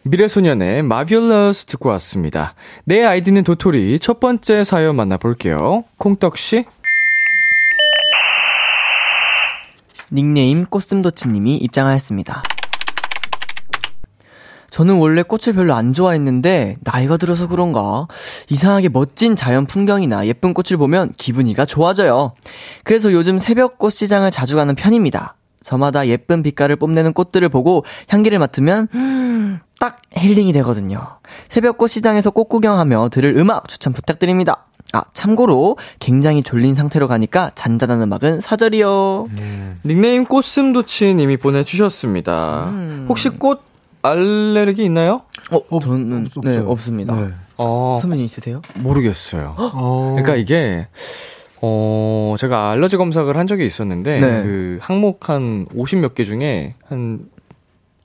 [0.03, 2.53] 미래소년의 마빌러스 듣고 왔습니다.
[2.85, 5.85] 내 아이디는 도토리 첫 번째 사연 만나볼게요.
[5.97, 6.66] 콩떡씨.
[10.12, 12.42] 닉네임 꽃슴도치님이 입장하였습니다.
[14.71, 18.07] 저는 원래 꽃을 별로 안 좋아했는데 나이가 들어서 그런가
[18.51, 22.33] 이상하게 멋진 자연 풍경이나 예쁜 꽃을 보면 기분이가 좋아져요.
[22.85, 25.37] 그래서 요즘 새벽 꽃 시장을 자주 가는 편입니다.
[25.63, 31.19] 저마다 예쁜 빛깔을 뽐내는 꽃들을 보고 향기를 맡으면 음, 딱 힐링이 되거든요.
[31.49, 34.65] 새벽 꽃 시장에서 꽃 구경하며 들을 음악 추천 부탁드립니다.
[34.95, 39.29] 아, 참고로 굉장히 졸린 상태로 가니까 잔잔한 음악은 사절이요.
[39.85, 42.71] 닉네임 꽃슴도치 님이 보내주셨습니다.
[42.71, 43.07] 음.
[43.09, 43.68] 혹시 꽃
[44.11, 45.23] 알레르기 있나요?
[45.51, 46.59] 어, 저는 없- 네.
[46.59, 47.14] 없습니다.
[47.14, 47.29] 네.
[47.57, 48.62] 어, 선배님 있으세요?
[48.77, 49.55] 모르겠어요.
[49.59, 50.12] 어.
[50.16, 50.87] 그러니까 이게
[51.61, 54.42] 어 제가 알러지 검사를 한 적이 있었는데 네.
[54.42, 57.21] 그 항목 한 50 몇 개 중에 한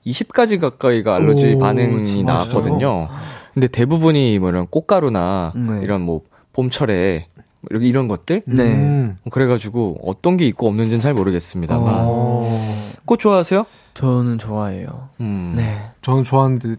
[0.06, 2.24] 20가지 가까이가 알러지 오, 반응이 진짜요?
[2.26, 3.08] 나왔거든요.
[3.54, 5.80] 근데 대부분이 뭐 이런 꽃가루나 네.
[5.82, 7.26] 이런 뭐 봄철에
[7.70, 8.62] 이렇게 이런 것들 네.
[8.64, 9.16] 음.
[9.30, 12.83] 그래가지고 어떤 게 있고 없는지는 잘 모르겠습니다만 어.
[13.06, 13.66] 꽃 좋아하세요?
[13.94, 15.08] 저는 좋아해요.
[15.20, 15.54] 음.
[15.56, 15.90] 네.
[16.02, 16.76] 저는 좋아하는데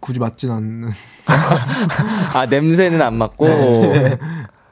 [0.00, 0.90] 굳이 맞진 않는
[2.34, 3.46] 아 냄새는 안 맡고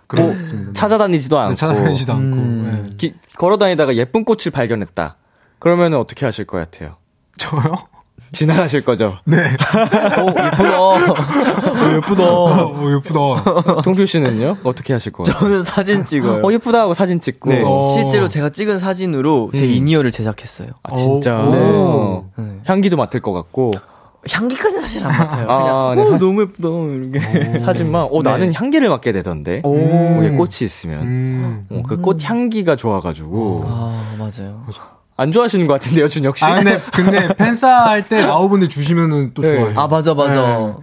[0.06, 0.72] 그렇습니다.
[0.72, 2.37] 찾아다니지도 않고 네, 찾아다니지도 않고.
[2.37, 2.87] 음.
[2.90, 2.96] 네.
[2.96, 5.16] 기- 걸어 다니다가 예쁜 꽃을 발견했다.
[5.58, 6.96] 그러면 어떻게 하실 것 같아요?
[7.38, 7.74] 저요?
[8.35, 9.16] 지나가실 거죠?
[9.25, 9.37] 네.
[10.20, 10.81] 오, 예쁘다.
[10.83, 12.25] 오, 예쁘다.
[12.25, 13.83] 어, 예쁘다.
[13.83, 14.59] 동표 씨는요?
[14.64, 15.40] 어떻게 하실 것 같아요?
[15.40, 16.44] 저는 사진 찍어요.
[16.44, 17.51] 어, 예쁘다 하고 사진 찍고.
[17.51, 17.62] 네.
[17.64, 17.92] 어.
[17.94, 19.70] 실제로 제가 찍은 사진으로 제 음.
[19.70, 20.68] 이니어를 제작했어요.
[20.83, 21.38] 아, 진짜.
[21.38, 21.51] 오.
[21.55, 22.31] 어.
[22.37, 22.61] 네.
[22.66, 23.73] 향기도 맡을 것 같고.
[24.31, 25.51] 향기까지는 사실 안 맡아요.
[25.51, 26.14] 아, 그냥, 네.
[26.14, 26.68] 어, 너무 예쁘다.
[26.68, 27.59] 이렇게.
[27.59, 28.31] 사진만, 어, 네.
[28.31, 29.61] 나는 향기를 맡게 되던데.
[29.64, 29.75] 오.
[30.37, 31.03] 꽃이 있으면.
[31.03, 31.66] 음.
[31.70, 33.64] 어, 그꽃 향기가 좋아가지고.
[33.66, 34.64] 아, 맞아요.
[35.16, 36.44] 안 좋아하시는 것 같은데요, 준혁 씨?
[36.44, 39.48] 아, 근데, 근데, 팬싸 할때 라오분들 주시면은 또 네.
[39.48, 39.79] 좋아해요.
[39.79, 40.35] 아, 맞아, 맞아.
[40.35, 40.74] 네.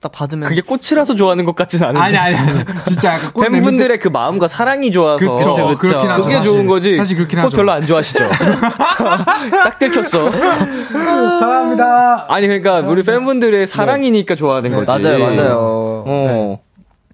[0.00, 0.48] 딱 받으면.
[0.48, 2.00] 그게 꽃이라서 좋아하는 것 같진 않은데.
[2.00, 2.64] 아니, 아니, 아니.
[2.86, 5.36] 진짜 약간 꽃 팬분들의 그 마음과 사랑이 좋아서.
[5.36, 5.78] 그쵸, 그쵸.
[5.78, 6.22] 그렇긴 하죠.
[6.22, 6.42] 그게.
[6.44, 6.96] 좋은 거지.
[6.96, 7.56] 사실 그렇긴 꽃 하죠.
[7.56, 8.28] 별로 안 좋아하시죠?
[8.38, 10.30] 딱 들켰어.
[10.30, 12.26] 사랑합니다.
[12.28, 15.02] 아니, 그러니까 우리 팬분들의 사랑이니까 좋아하는 거지.
[15.02, 16.04] 맞아요, 맞아요.
[16.06, 16.60] 어.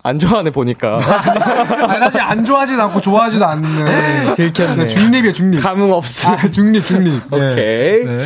[0.07, 0.99] 안 좋아하네, 보니까.
[1.89, 4.35] 아니, 사실 안 좋아하진 않고 좋아하지도 않는.
[4.37, 4.85] 들켰네.
[4.85, 5.63] 네, 중립이에요, 중립.
[5.63, 6.31] 감흥 없음.
[6.31, 7.23] 아, 중립, 중립.
[7.33, 7.37] 네.
[7.53, 8.05] 오케이.
[8.05, 8.19] 네.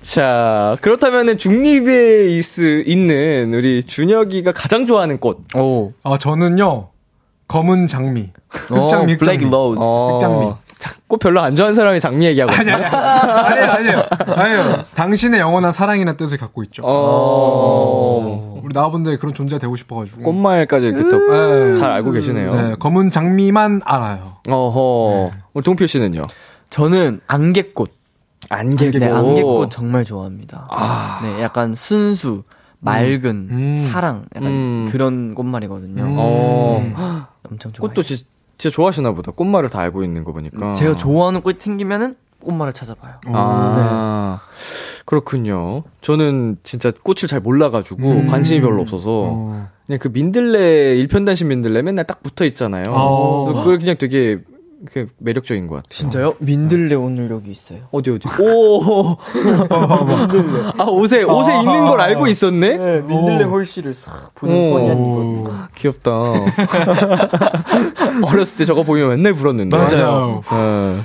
[0.00, 5.40] 자, 그렇다면은 중립에 있, 있는 우리 준혁이가 가장 좋아하는 꽃.
[5.56, 5.92] 오.
[6.04, 6.90] 어, 저는요,
[7.48, 8.30] 검은 장미.
[8.70, 9.40] 어, 흑장미, black.
[9.50, 9.82] Rose.
[9.82, 10.52] 흑장미.
[10.78, 12.52] 자, 꽃 별로 안 좋아하는 사람이 장미 얘기하고.
[12.52, 14.06] 아니, 아니, 아니에요, 아니에요.
[14.36, 14.84] 아니에요.
[14.94, 16.82] 당신의 영원한 사랑이나 뜻을 갖고 있죠.
[16.84, 18.53] 어.
[18.64, 20.22] 우리 나와본데 그런 존재가 되고 싶어가지고.
[20.22, 21.74] 꽃말까지 이렇게 또 네.
[21.74, 22.54] 잘 알고 계시네요.
[22.54, 24.36] 네, 검은 장미만 알아요.
[24.48, 25.30] 어허.
[25.52, 26.22] 우리 동표 씨는요?
[26.70, 27.92] 저는 안개꽃.
[28.48, 29.00] 안개꽃.
[29.00, 30.66] 네, 안개꽃 정말 좋아합니다.
[30.70, 31.20] 아.
[31.22, 32.42] 네, 약간 순수,
[32.80, 33.86] 맑은, 음.
[33.90, 34.88] 사랑, 약간 음.
[34.90, 36.02] 그런 꽃말이거든요.
[36.02, 36.14] 음.
[36.18, 36.80] 어.
[36.82, 36.94] 네,
[37.50, 37.88] 엄청 좋아해요.
[37.90, 38.24] 꽃도 지-
[38.56, 39.30] 진짜 좋아하시나 보다.
[39.32, 40.72] 꽃말을 다 알고 있는 거 보니까.
[40.72, 43.14] 제가 좋아하는 꽃이 생기면은 꽃말을 찾아봐요.
[43.28, 44.40] 아,
[45.04, 45.82] 그렇군요.
[46.00, 48.26] 저는 진짜 꽃을 잘 몰라가지고 음.
[48.28, 49.68] 관심이 별로 없어서 어.
[49.86, 52.92] 그냥 그 민들레 일편단심 민들레 맨날 딱 붙어 있잖아요.
[52.92, 53.52] 어.
[53.52, 54.38] 그걸 그냥 되게
[54.92, 55.88] 그 매력적인 것 같아요.
[55.88, 56.34] 진짜요?
[56.38, 57.80] 민들레 오늘 여기 있어요.
[57.90, 58.28] 어디 어디?
[58.40, 59.16] 오,
[60.78, 62.76] 아 옷에 옷에 있는 걸 알고 있었네.
[62.76, 64.78] 네, 민들레 홀씨를 싹 부는 오.
[64.78, 66.10] 소년이거든요 귀엽다.
[68.24, 69.76] 어렸을 때 저거 보면 맨날 불었는데.
[69.76, 70.42] 맞아요.
[70.50, 71.00] 어.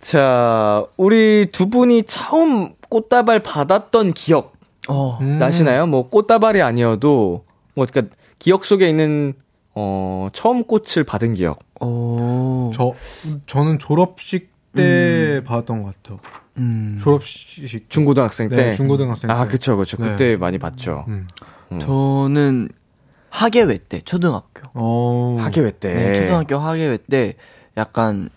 [0.00, 4.52] 자, 우리 두 분이 처음 꽃다발 받았던 기억
[4.88, 5.18] 어.
[5.20, 5.38] 음.
[5.40, 5.86] 나시나요?
[5.88, 9.34] 뭐 꽃다발이 아니어도 뭐 그러니까 기억 속에 있는
[9.74, 11.58] 어 처음 꽃을 받은 기억.
[11.80, 12.70] 어.
[12.72, 12.94] 저
[13.46, 16.20] 저는 졸업식 때 받았던 것 같아요.
[16.58, 16.96] 음.
[17.02, 18.72] 졸업식 중고등학생 네, 때.
[18.72, 19.50] 중고등학생 아, 때.
[19.50, 19.96] 그쵸, 그쵸.
[19.98, 20.10] 네.
[20.10, 21.04] 그때 많이 봤죠.
[21.08, 21.26] 음.
[21.80, 22.68] 저는
[23.30, 24.62] 학예회 때, 초등학교.
[24.74, 25.36] 어.
[25.40, 25.94] 학예회 때.
[25.94, 27.34] 네, 초등학교 학예회 때
[27.76, 28.28] 약간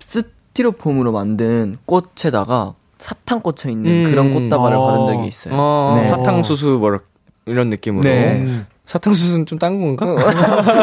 [0.00, 4.10] 스티로폼으로 만든 꽃에다가 사탕 꽂혀 있는 음.
[4.10, 4.86] 그런 꽃다발을 어.
[4.86, 5.54] 받은 적이 있어요.
[5.54, 6.06] 어, 네.
[6.06, 7.00] 사탕수수 뭐
[7.44, 8.02] 이런 느낌으로.
[8.02, 8.64] 네.
[8.84, 8.86] 음.
[8.86, 10.06] 사탕수수는 좀 딴 건가?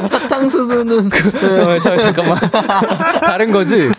[0.10, 2.40] 사탕 수수는 어, 자, 잠깐만.
[3.22, 3.90] 다른 거지?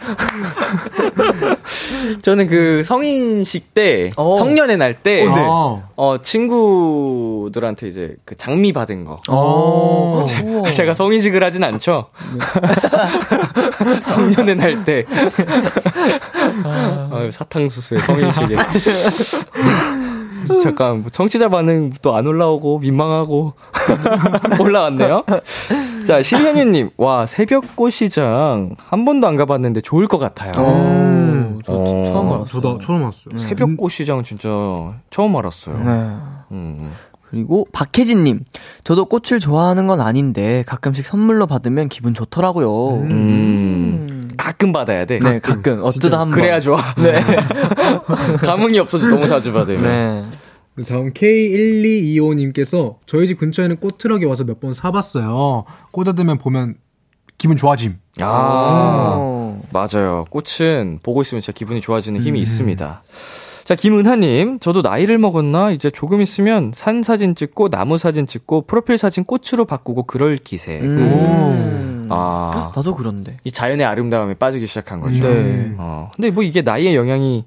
[2.22, 4.34] 저는 그 성인식 때, 어.
[4.36, 5.40] 성년회 날 때, 어, 네.
[5.46, 5.82] 아.
[5.96, 9.20] 어, 친구들한테 이제 그 장미 받은 거.
[9.28, 10.24] 어.
[10.26, 10.70] 제-.
[10.72, 12.06] 제가 성인식을 하진 않죠.
[14.02, 15.04] 성년회 날 때.
[16.64, 18.56] 어, 사탕수수의 성인식에.
[20.62, 23.54] 잠깐, 뭐 청취자 반응 또안 올라오고, 민망하고.
[24.60, 25.24] 올라왔네요.
[26.06, 30.52] 자, 신현유님, 와, 새벽꽃 시장 한 번도 안 가봤는데 좋을 것 같아요.
[30.56, 32.04] 어, 저 어.
[32.04, 32.46] 처음 알았어요.
[32.46, 33.38] 저도 처음 왔어요.
[33.38, 34.48] 새벽꽃 시장 진짜
[35.10, 35.78] 처음 알았어요.
[35.78, 36.16] 네.
[36.52, 36.92] 음.
[37.30, 38.40] 그리고 박혜진님,
[38.84, 42.96] 저도 꽃을 좋아하는 건 아닌데 가끔씩 선물로 받으면 기분 좋더라고요.
[43.04, 44.21] 음.
[44.42, 45.18] 가끔 받아야 돼.
[45.20, 46.38] 네, 가끔 어쩌다 한 번.
[46.38, 46.94] 그래야 좋아.
[46.96, 47.22] 네.
[48.44, 49.82] 감흥이 없어서 너무 자주 받으면.
[49.82, 50.84] 네.
[50.88, 55.64] 다음 K1225님께서 저희 집 근처에는 꽃 트럭이 와서 몇 번 사봤어요.
[55.92, 56.74] 꽂아두면 보면
[57.38, 57.98] 기분 좋아짐.
[58.20, 59.60] 아, 어.
[59.72, 60.24] 맞아요.
[60.30, 63.02] 꽃은 보고 있으면 진짜 기분이 좋아지는 힘이 있습니다.
[63.64, 65.70] 자, 김은하님, 저도 나이를 먹었나?
[65.70, 70.80] 이제 조금 있으면 산 사진 찍고, 나무 사진 찍고, 프로필 사진 꽃으로 바꾸고, 그럴 기세.
[70.80, 72.08] 음.
[72.10, 73.38] 아, 나도 그런데.
[73.44, 75.22] 이 자연의 아름다움에 빠지기 시작한 거죠.
[75.22, 75.74] 네.
[75.78, 77.44] 어, 근데 뭐 이게 나이의 영향이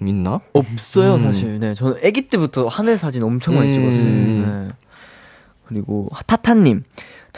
[0.00, 0.40] 있나?
[0.52, 1.20] 없어요, 음.
[1.20, 1.58] 사실.
[1.58, 3.74] 네, 저는 아기 때부터 하늘 사진 엄청 많이 음.
[3.74, 4.64] 찍었어요.
[4.68, 4.72] 네.
[5.66, 6.82] 그리고 타타님,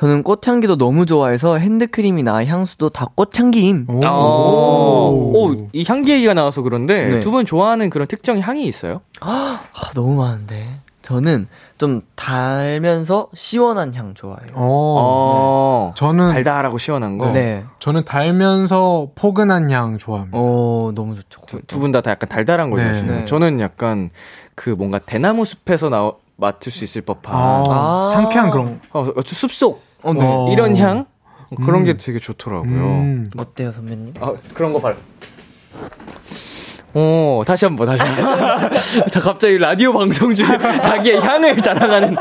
[0.01, 3.85] 저는 꽃향기도 너무 좋아해서 핸드크림이나 향수도 다 꽃향기임.
[3.87, 4.01] 오.
[4.03, 7.21] 아, 오, 이 향기 얘기가 나와서 그런데 네.
[7.21, 9.03] 두분 좋아하는 그런 특정 향이 있어요?
[9.21, 9.61] 아,
[9.95, 10.81] 너무 많은데.
[11.03, 14.53] 저는 좀 달면서 시원한 향 좋아해요.
[14.55, 15.91] 어.
[15.93, 17.31] 어, 저는 달달하고 시원한 거.
[17.33, 17.67] 네.
[17.79, 20.39] 저는 달면서 포근한 향 좋아합니다.
[20.41, 21.61] 어, 너무 좋죠.
[21.67, 22.85] 두 분다 약간 달달한 거 네.
[22.85, 23.19] 좋아하시네요.
[23.19, 23.25] 네.
[23.27, 24.09] 저는 약간
[24.55, 28.07] 그 뭔가 대나무 숲에서 나 맡을 수 있을 법한 아, 아.
[28.11, 28.81] 상쾌한 그런.
[28.95, 30.21] 어, 어, 숲속 어, 네.
[30.23, 30.49] 어.
[30.53, 31.07] 이런 향
[31.65, 31.85] 그런 음.
[31.85, 32.69] 게 되게 좋더라고요.
[32.69, 33.31] 음.
[33.37, 34.15] 어때요, 선배님?
[34.21, 34.97] 아, 그런 거 발.
[36.95, 38.71] 어, 다시 한 번, 다시 한 번.
[39.11, 40.47] 자, 갑자기 라디오 방송 중에
[40.81, 42.17] 자기의 향을 자랑하는.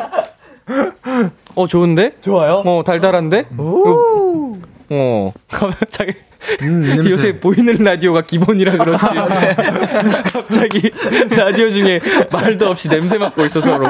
[1.56, 2.16] 어, 좋은데?
[2.22, 2.64] 좋아요.
[2.66, 3.48] 어, 달달한데?
[3.58, 4.54] 오.
[4.90, 6.14] 어, 갑자기.
[6.62, 7.12] 음, 이 냄새.
[7.12, 9.00] 요새 보이는 라디오가 기본이라 그렇지.
[10.32, 10.92] 갑자기
[11.36, 12.00] 라디오 중에
[12.32, 13.86] 말도 없이 냄새 맡고 있어 서로.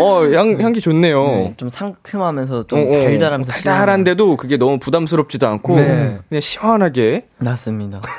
[0.00, 1.24] 어, 향, 향기 좋네요.
[1.24, 2.92] 네, 좀 상큼하면서 좀 어, 어.
[2.92, 6.18] 달달하면서 달달한데도 그게 너무 부담스럽지도 않고 네.
[6.28, 8.00] 그냥 시원하게 맞습니다.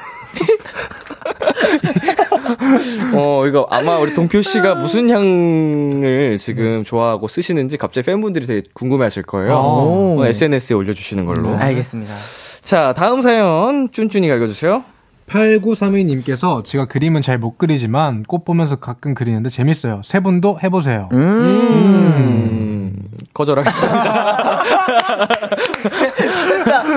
[3.15, 9.03] 어, 이거 아마 우리 동표 씨가 무슨 향을 지금 좋아하고 쓰시는지 갑자기 팬분들이 되게 궁금해
[9.05, 9.53] 하실 거예요.
[9.53, 10.17] 오.
[10.19, 11.55] 어, SNS에 올려주시는 걸로.
[11.55, 12.13] 알겠습니다.
[12.61, 14.83] 자, 다음 사연, 쭌쭌이가 읽어주세요.
[15.27, 20.01] 8932님께서 제가 그림은 잘 못 그리지만 꽃 보면서 가끔 그리는데 재밌어요.
[20.03, 21.09] 세 분도 해보세요.
[21.13, 22.95] 음,
[23.33, 24.63] 거절하겠습니다.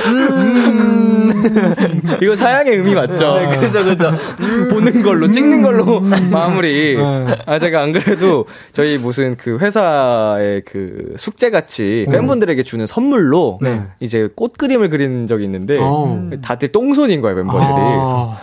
[0.07, 1.12] 음.
[2.23, 3.35] 이거 사양의 의미 맞죠?
[3.35, 4.13] 네, 그죠, 그죠.
[4.71, 6.01] 보는 걸로, 찍는 걸로
[6.33, 6.97] 마무리.
[7.47, 13.83] 아, 제가 안 그래도 저희 무슨 그 회사의 그 숙제 같이 팬분들에게 주는 선물로 네.
[14.01, 16.31] 이제 꽃 그림을 그리는 적이 있는데 어.
[16.43, 17.69] 다들 똥손인 거예요, 멤버들이.
[17.71, 18.39] 아,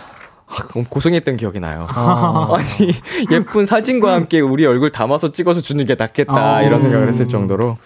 [0.50, 1.86] 아, 그럼 고생했던 기억이 나요.
[1.94, 2.92] 아 니,
[3.30, 6.62] 예쁜 사진과 함께 우리 얼굴 담아서 찍어서 주는 게 낫겠다, 아.
[6.62, 7.78] 이런 생각을 했을 정도로.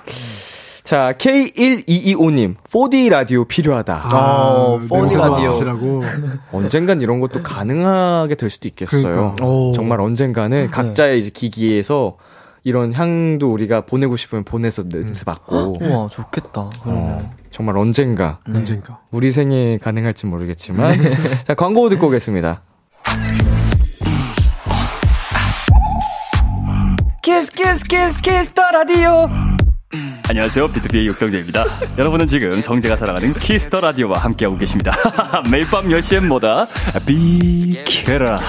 [0.84, 4.08] 자, K1225님, 4D 라디오 필요하다.
[4.12, 6.02] 어, 4D 라디오.
[6.52, 9.02] 언젠간 이런 것도 가능하게 될 수도 있겠어요.
[9.02, 9.44] 그러니까.
[9.46, 9.72] 오.
[9.72, 12.18] 정말 언젠가는 각자의 이제 기기에서
[12.64, 15.78] 이런 향도 우리가 보내고 싶으면 보내서 냄새 맡고.
[15.80, 16.68] 우와, 좋겠다.
[16.84, 17.18] 어,
[17.50, 19.00] 정말 언젠가 언젠가.
[19.10, 20.98] 우리 생에 가능할지 모르겠지만
[21.46, 22.62] 자 광고 듣고 오겠습니다.
[27.22, 29.28] Kiss, Kiss, Kiss, Kiss, the Radio.
[30.34, 30.66] 안녕하세요.
[30.66, 31.64] BTOB의 육성재입니다.
[31.96, 34.90] 여러분은 지금 성재가 사랑하는 Kiss the Radio와 함께하고 계십니다.
[35.48, 36.66] 매일 밤 10시엔 뭐다?
[37.06, 38.40] 비키라.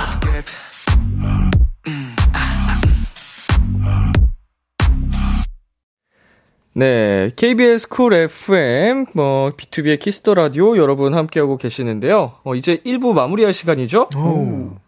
[6.73, 12.33] 네, KBS Cool FM, 뭐, B2B의 키스터 라디오 여러분 함께하고 계시는데요.
[12.43, 14.09] 어, 이제 1부 마무리할 시간이죠?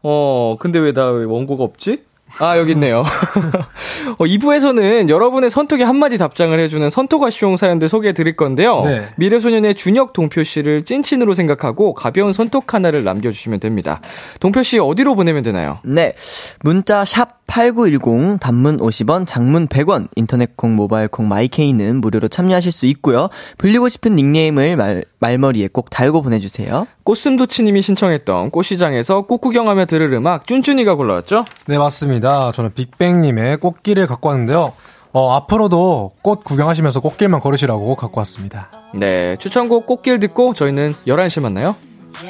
[0.01, 2.06] 어, 근데 왜나왜 원고가 없지?
[2.39, 3.03] 아, 여기 있네요.
[4.17, 8.81] 어, 2부에서는 여러분의 선톡에 한마디 답장을 해주는 선톡아쇼 사연들 소개해 드릴 건데요.
[8.83, 9.07] 네.
[9.15, 14.01] 미래소년의 준혁 동표 씨를 찐친으로 생각하고 가벼운 선톡 하나를 남겨주시면 됩니다.
[14.39, 15.79] 동표 씨 어디로 보내면 되나요?
[15.83, 16.13] 네.
[16.61, 22.85] 문자 샵 8910 단문 50원, 장문 100원, 인터넷 콩, 모바일 콩, 마이케이는 무료로 참여하실 수
[22.87, 23.29] 있고요.
[23.57, 26.87] 불리고 싶은 닉네임을 말, 말머리에 꼭 달고 보내주세요.
[27.03, 31.45] 꽃슴도치님이 신청했던 꽃시장에서 꽃 구경하며 들을 음악 쭌쭌이가 골라왔죠?
[31.67, 32.51] 네, 맞습니다.
[32.51, 34.73] 저는 빅뱅님의 꽃길을 갖고 왔는데요.
[35.13, 38.69] 어, 앞으로도 꽃 구경하시면서 꽃길만 걸으시라고 갖고 왔습니다.
[38.93, 41.75] 네, 추천곡 꽃길 듣고 저희는 11시에 만나요.
[42.13, 42.27] 기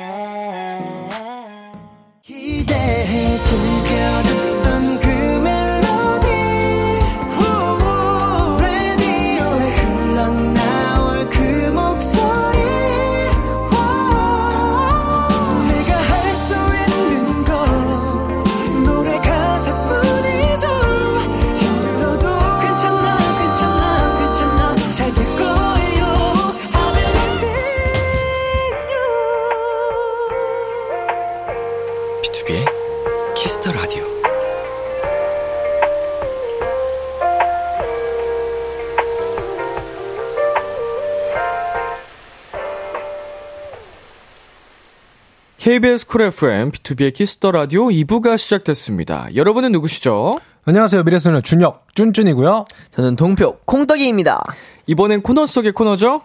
[45.68, 49.28] KBS 쿨 FM, B2B의 키스터 라디오 2부가 시작됐습니다.
[49.36, 50.36] 여러분은 누구시죠?
[50.64, 51.04] 안녕하세요.
[51.04, 52.64] 미래소년 준혁, 쭌쭌이고요.
[52.92, 54.42] 저는 동표, 콩떡이입니다.
[54.86, 56.22] 이번엔 코너 속의 코너죠?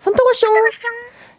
[0.00, 0.48] 선톡하쇼!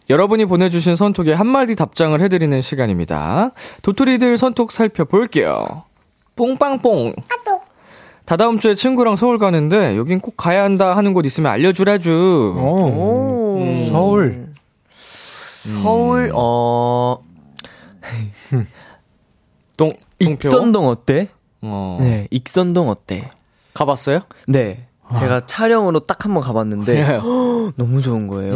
[0.09, 3.51] 여러분이 보내주신 선톡에 한마디 답장을 해드리는 시간입니다.
[3.81, 5.83] 도토리들 선톡 살펴볼게요.
[6.37, 7.15] 뽕빵뽕.
[8.23, 12.55] 다다음 주에 친구랑 서울 가는데 여긴 꼭 가야 한다 하는 곳 있으면 알려주라주.
[12.57, 13.85] 오, 오.
[13.89, 14.48] 서울.
[15.81, 17.19] 서울, 어,
[19.77, 20.47] 동, 동표.
[20.49, 21.29] 익선동 어때?
[21.61, 21.97] 어.
[21.99, 23.29] 네, 익선동 어때?
[23.73, 24.21] 가봤어요?
[24.47, 24.85] 네.
[25.17, 27.17] 제가 촬영으로 딱 한 번 가봤는데
[27.77, 28.53] 너무 좋은 거예요.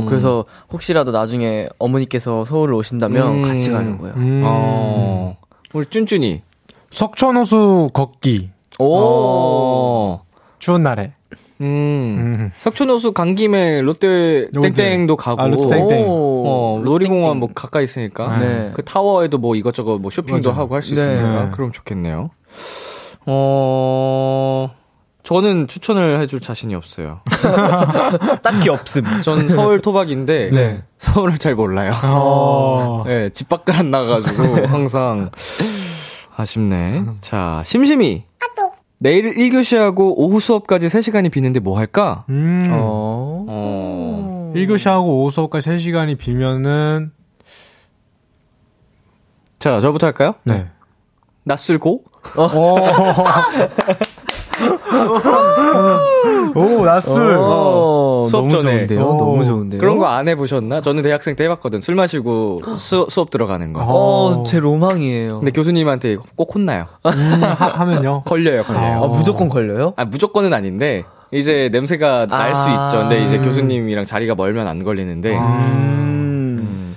[0.00, 0.06] 음.
[0.06, 3.42] 그래서 혹시라도 나중에 어머니께서 서울을 오신다면 음.
[3.42, 4.12] 같이 가려고요.
[4.16, 4.42] 음.
[4.46, 5.36] 어.
[5.74, 6.40] 우리 쭌쭌이.
[6.90, 8.50] 석촌호수 걷기.
[8.78, 8.96] 오.
[8.98, 10.24] 어.
[10.58, 11.12] 추운 날에.
[11.60, 11.66] 음.
[11.66, 12.50] 음.
[12.54, 14.48] 석촌호수 간 김에 롯데.
[14.50, 15.42] 땡땡도 가고.
[15.42, 16.04] 아, 롯데 땡땡.
[16.06, 16.44] 오.
[16.46, 18.38] 어, 놀이공원 뭐 가까이 있으니까.
[18.38, 18.70] 네.
[18.74, 20.62] 그 타워에도 뭐 이것저것 뭐 쇼핑도 맞아요.
[20.62, 21.00] 하고 할수 네.
[21.02, 21.44] 있으니까.
[21.44, 21.50] 네.
[21.52, 22.30] 그럼 좋겠네요.
[23.26, 24.70] 어,
[25.22, 27.20] 저는 추천을 해줄 자신이 없어요.
[28.42, 29.04] 딱히 없음.
[29.22, 30.50] 전 서울 토박인데.
[30.52, 30.82] 네.
[30.98, 31.92] 서울을 잘 몰라요.
[32.04, 33.04] 어.
[33.06, 35.30] 네, 집 밖을 안 나가가지고 항상
[36.36, 37.04] 아쉽네.
[37.20, 38.24] 자, 심심이.
[39.02, 42.26] 내일 1교시하고 오후 수업까지 3시간이 비는데 뭐 할까?
[42.28, 42.60] 음.
[42.70, 43.46] 어.
[43.48, 44.52] 어.
[44.54, 47.10] 1교시하고 오후 수업까지 3시간이 비면은,
[49.58, 50.34] 자, 저부터 할까요?
[50.44, 50.66] 네.
[51.44, 52.04] 낯설고?
[56.54, 57.36] 오, 낯술.
[57.38, 58.76] 어, 수업 너무 전에.
[58.86, 59.00] 좋은데요.
[59.04, 59.16] 오.
[59.18, 59.80] 너무 좋은데요.
[59.80, 60.80] 그런 거 안 해보셨나?
[60.80, 61.80] 저는 대학생 때 해봤거든.
[61.82, 63.80] 술 마시고 수, 수업 들어가는 거.
[63.84, 65.38] 어, 제 로망이에요.
[65.38, 66.86] 근데 교수님한테 꼭 혼나요.
[67.06, 69.04] 음, 하, 면요 걸려요, 걸려요.
[69.04, 69.92] 아, 무조건 걸려요?
[69.96, 72.86] 아, 무조건은 아닌데, 이제 냄새가 날수 아.
[72.88, 72.98] 있죠.
[73.08, 76.09] 근데 이제 교수님이랑 자리가 멀면 안 걸리는데, 음.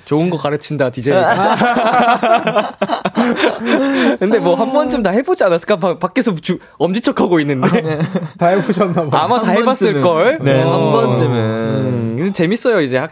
[0.05, 1.15] 좋은 거 가르친다, 디제이.
[4.19, 5.77] 근데 뭐 한 번쯤 다 해보지 않았을까?
[5.77, 7.99] 바, 밖에서 주, 엄지척하고 있는데.
[8.37, 9.17] 다 해보셨나봐.
[9.17, 10.39] 아마 다한 해봤을걸?
[10.41, 10.91] 네, 한 어.
[10.91, 11.35] 번쯤은.
[11.35, 12.97] 음, 근데 재밌어요, 이제.
[12.97, 13.11] 학,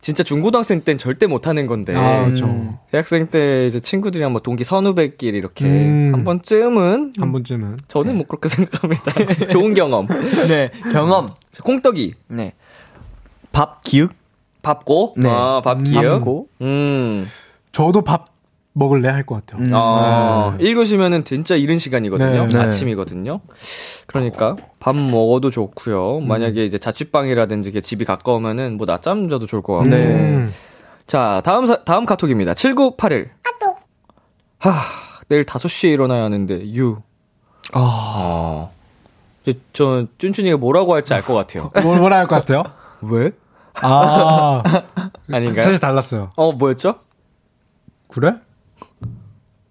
[0.00, 1.94] 진짜 중고등학생 땐 절대 못하는 건데.
[1.96, 2.78] 아, 그렇죠.
[2.90, 6.10] 대학생 때 이제 친구들이랑 뭐 동기 선후배끼리 이렇게 음.
[6.12, 7.76] 한 번쯤은 한 번쯤은.
[7.88, 9.12] 저는 뭐 그렇게 생각합니다.
[9.50, 10.06] 좋은 경험.
[10.48, 11.28] 네, 경험.
[11.50, 12.52] 자, 콩떡이 네.
[13.52, 14.12] 밥 기육?
[14.64, 15.30] 밥고 네.
[15.30, 16.18] 아, 밥 기억.
[16.18, 16.48] 밥고.
[16.60, 17.28] 음.
[17.72, 18.34] 저도 밥
[18.72, 19.68] 먹을래 할 것 같아요.
[19.76, 22.48] 어, 읽으시면은 진짜 이른 시간이거든요.
[22.48, 22.58] 네.
[22.58, 23.40] 아침이거든요.
[24.08, 26.20] 그러니까 밥 먹어도 좋고요.
[26.20, 29.94] 만약에 이제 자취방이라든지 집이 가까우면은 뭐 낮잠 자도 좋을 것 같고.
[29.94, 30.52] 음.
[31.06, 32.54] 자, 다음 사- 다음 카톡입니다.
[32.54, 33.30] 7981.
[33.42, 33.78] 카톡.
[34.58, 34.70] 하,
[35.28, 36.96] 내일 5시에 일어나야 하는데 유.
[37.72, 38.68] 아.
[39.44, 41.70] 이제 저 쭌쭌이가 뭐라고 할지 알 것 같아요.
[41.84, 42.64] 뭐, 뭐라 할 것 같아요?
[43.02, 43.30] 왜?
[43.80, 44.62] 아,
[45.32, 45.62] 아닌가요?
[45.62, 46.30] 사실 달랐어요.
[46.36, 46.96] 어, 뭐였죠?
[48.08, 48.34] 그래?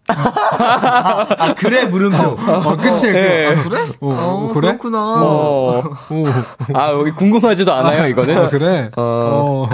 [0.08, 2.18] 아, 그래, 물음표.
[2.18, 3.48] 어, 끝이 예.
[3.48, 3.82] 아, 그래?
[4.02, 4.68] 어, 어, 그래?
[4.68, 5.00] 그렇구나.
[5.00, 5.84] 어.
[6.10, 6.26] 오,
[6.74, 8.38] 아, 여기 궁금하지도 않아요, 이거는.
[8.38, 8.92] 아, 그래?
[8.98, 9.68] 어.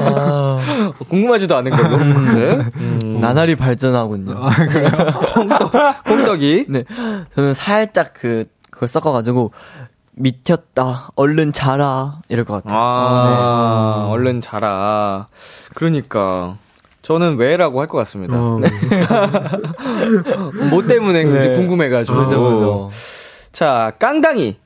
[0.00, 0.58] 어.
[1.08, 1.96] 궁금하지도 않은 걸로.
[1.98, 2.64] 네.
[2.76, 3.20] 음.
[3.20, 4.34] 나날이 발전하군요.
[6.06, 6.66] 콩떡이.
[6.68, 6.84] 네.
[7.36, 9.52] 저는 살짝 그, 그걸 섞어가지고,
[10.16, 11.08] 미쳤다.
[11.16, 12.18] 얼른 자라.
[12.28, 12.78] 이럴 것 같아요.
[12.78, 15.26] 아, 얼른 자라.
[15.74, 16.56] 그러니까.
[17.02, 18.34] 저는 왜라고 할 것 같습니다.
[18.36, 18.58] 어.
[18.60, 18.68] 네.
[20.70, 22.16] 뭐 때문에 이제 궁금해가지고.
[22.16, 22.90] 그죠, 그죠.
[23.52, 24.56] 자, 깡당이.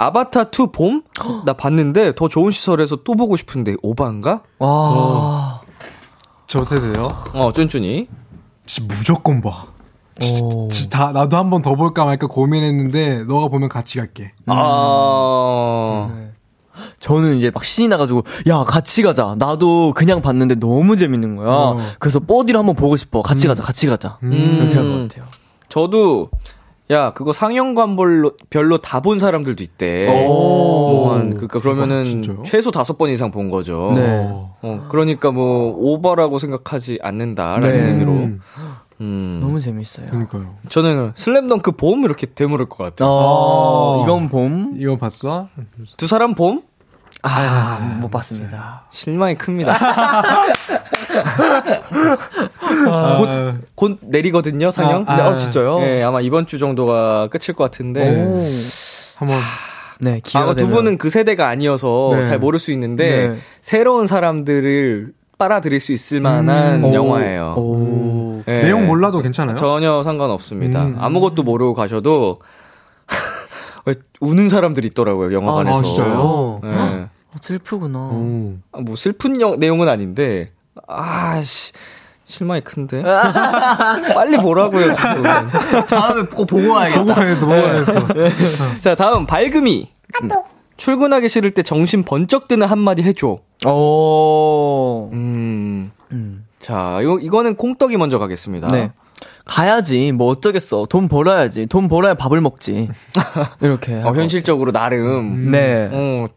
[0.00, 1.02] 아바타 2 봄?
[1.44, 4.42] 나 봤는데 더 좋은 시설에서 또 보고 싶은데 오바인가?
[4.60, 5.60] 와.
[6.46, 7.10] 저 어떻게 돼요?
[7.34, 8.06] 어, 쭌쭌이.
[8.64, 9.64] 진짜 무조건 봐.
[10.22, 10.68] 오.
[10.68, 14.32] 진짜 다, 나도 한 번 더 볼까 말까 고민했는데, 너가 보면 같이 갈게.
[14.46, 16.08] 아.
[17.00, 19.34] 저는 이제 막 신이 나가지고, 야, 같이 가자.
[19.38, 21.48] 나도 그냥 봤는데 너무 재밌는 거야.
[21.48, 21.78] 어.
[21.98, 23.22] 그래서 뽀디를 한번 보고 싶어.
[23.22, 24.18] 같이 가자, 같이 가자.
[24.22, 25.24] 이렇게 할것 같아요.
[25.68, 26.30] 저도
[26.90, 30.08] 야 그거 상영관별로 별로 다 본 사람들도 있대.
[30.08, 30.88] 오.
[31.08, 32.42] 뭐한 그러니까 그러면은 진짜요?
[32.46, 33.92] 최소 다섯 번 이상 본 거죠.
[33.94, 34.26] 네.
[34.62, 37.90] 어, 그러니까 뭐 오버라고 생각하지 않는다라는 네.
[37.90, 38.28] 의미로.
[39.00, 39.38] 음, 음.
[39.40, 40.06] 너무 재밌어요.
[40.08, 40.54] 그러니까요.
[40.68, 43.08] 저는 슬램덩크 봄 이렇게 되물을 것 같아요.
[43.10, 44.74] 어, 이건 봄?
[44.76, 45.48] 이거 봤어?
[45.96, 46.62] 두 사람 봄
[47.22, 48.84] 아, 못 봤습니다.
[48.90, 49.76] 실망이 큽니다.
[53.18, 53.28] 곧,
[53.74, 55.04] 곧 내리거든요 상영.
[55.08, 55.28] 아, 네, 아.
[55.28, 55.80] 어, 진짜요?
[55.80, 58.24] 네, 아마 이번 주 정도가 끝일 것 같은데.
[58.24, 58.44] 오.
[59.16, 59.36] 한번.
[60.00, 60.68] 네, 기회가 아마 두.
[60.68, 62.24] 분은 그 세대가 아니어서 네.
[62.24, 63.38] 잘 모를 수 있는데 네.
[63.60, 66.94] 새로운 사람들을 빨아들일 수 있을 만한 오.
[66.94, 67.54] 영화예요.
[67.56, 67.97] 오.
[68.48, 68.62] 네.
[68.62, 69.56] 내용 몰라도 괜찮아요?
[69.56, 70.84] 전혀 상관없습니다.
[70.86, 70.96] 음.
[70.98, 72.40] 아무것도 모르고 가셔도
[74.20, 75.78] 우는 사람들이 있더라고요 영화관에서.
[75.78, 76.60] 아, 진짜요?
[76.62, 76.70] 네.
[76.70, 77.08] 어,
[77.42, 77.98] 슬프구나.
[77.98, 78.54] 오.
[78.72, 80.52] 아, 뭐 슬픈 영- 내용은 아닌데
[80.86, 81.72] 아씨
[82.24, 83.02] 실망이 큰데
[84.14, 84.92] 빨리 보라고요.
[84.94, 87.04] 다음에 꼭 보고 와야겠다.
[87.04, 88.06] 보고해서, 보고해서.
[88.80, 89.88] 자 다음 발금이
[90.76, 93.38] 출근하기 싫을 때 정신 번쩍 드는 한마디 해줘.
[93.66, 95.10] 오.
[95.12, 95.90] 음.
[96.12, 96.44] 음.
[96.58, 98.68] 자, 이거, 이거는 콩떡이 먼저 가겠습니다.
[98.68, 98.90] 네.
[99.44, 100.12] 가야지.
[100.12, 100.86] 뭐 어쩌겠어.
[100.86, 101.66] 돈 벌어야지.
[101.66, 102.88] 돈 벌어야 밥을 먹지.
[103.60, 103.94] 이렇게.
[103.94, 105.88] 어, 현실적으로 나름, 네.
[105.92, 106.28] 어,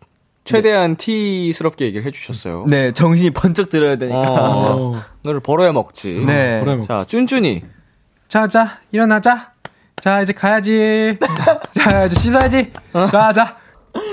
[0.43, 2.65] 최대한 티스럽게 얘기를 해주셨어요.
[2.67, 4.19] 네, 정신이 번쩍 들어야 되니까.
[4.19, 5.01] 어, 어.
[5.23, 6.23] 너를 벌어야 먹지.
[6.25, 6.63] 네.
[6.87, 7.63] 자, 쭌쭌이.
[8.27, 9.51] 자, 자, 일어나자.
[9.99, 11.17] 자, 이제 가야지.
[11.77, 12.71] 자, 이제 씻어야지.
[13.11, 13.60] 자, 자.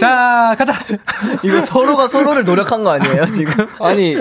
[0.01, 0.75] 자, 가자.
[1.43, 3.67] 이거 서로가 서로를 노력한 거 아니에요, 지금?
[3.81, 4.17] 아니,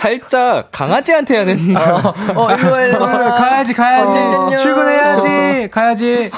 [0.00, 1.74] 살짝 강아지한테 하는.
[1.76, 2.98] 어, 일로 일로.
[2.98, 4.16] 가야지, 가야지.
[4.16, 4.56] 어.
[4.56, 5.70] 출근해야지.
[5.70, 6.30] 가야지.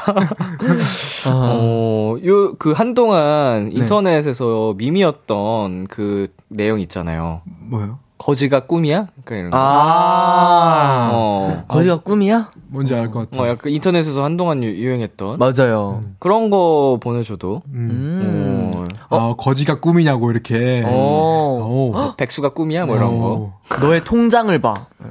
[1.27, 7.43] 어, 요, 그 한동안 인터넷에서 밈이었던 그 내용 있잖아요.
[7.45, 7.99] 뭐요?
[8.19, 9.07] 거지가 꿈이야?
[9.25, 9.57] 그러니까 이런 거.
[9.59, 11.11] 아.
[11.13, 11.65] 어.
[11.69, 12.51] 거기가 꿈이야?
[12.73, 13.43] 뭔지 알 것 같아.
[13.43, 15.39] 어, 약간 인터넷에서 한동안 유, 유행했던.
[15.39, 16.01] 맞아요.
[16.19, 17.63] 그런 거 보내줘도.
[17.73, 17.89] 음.
[17.93, 18.89] 음.
[19.11, 20.83] 어, 아, 거지가 꿈이냐고, 이렇게.
[20.87, 21.59] 어.
[21.69, 22.15] 오.
[22.17, 22.87] 백수가 꿈이야?
[22.87, 23.55] 뭐 이런 거.
[23.81, 24.87] 너의 통장을 봐.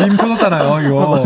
[0.00, 1.22] 밈 터졌잖아요, 이거.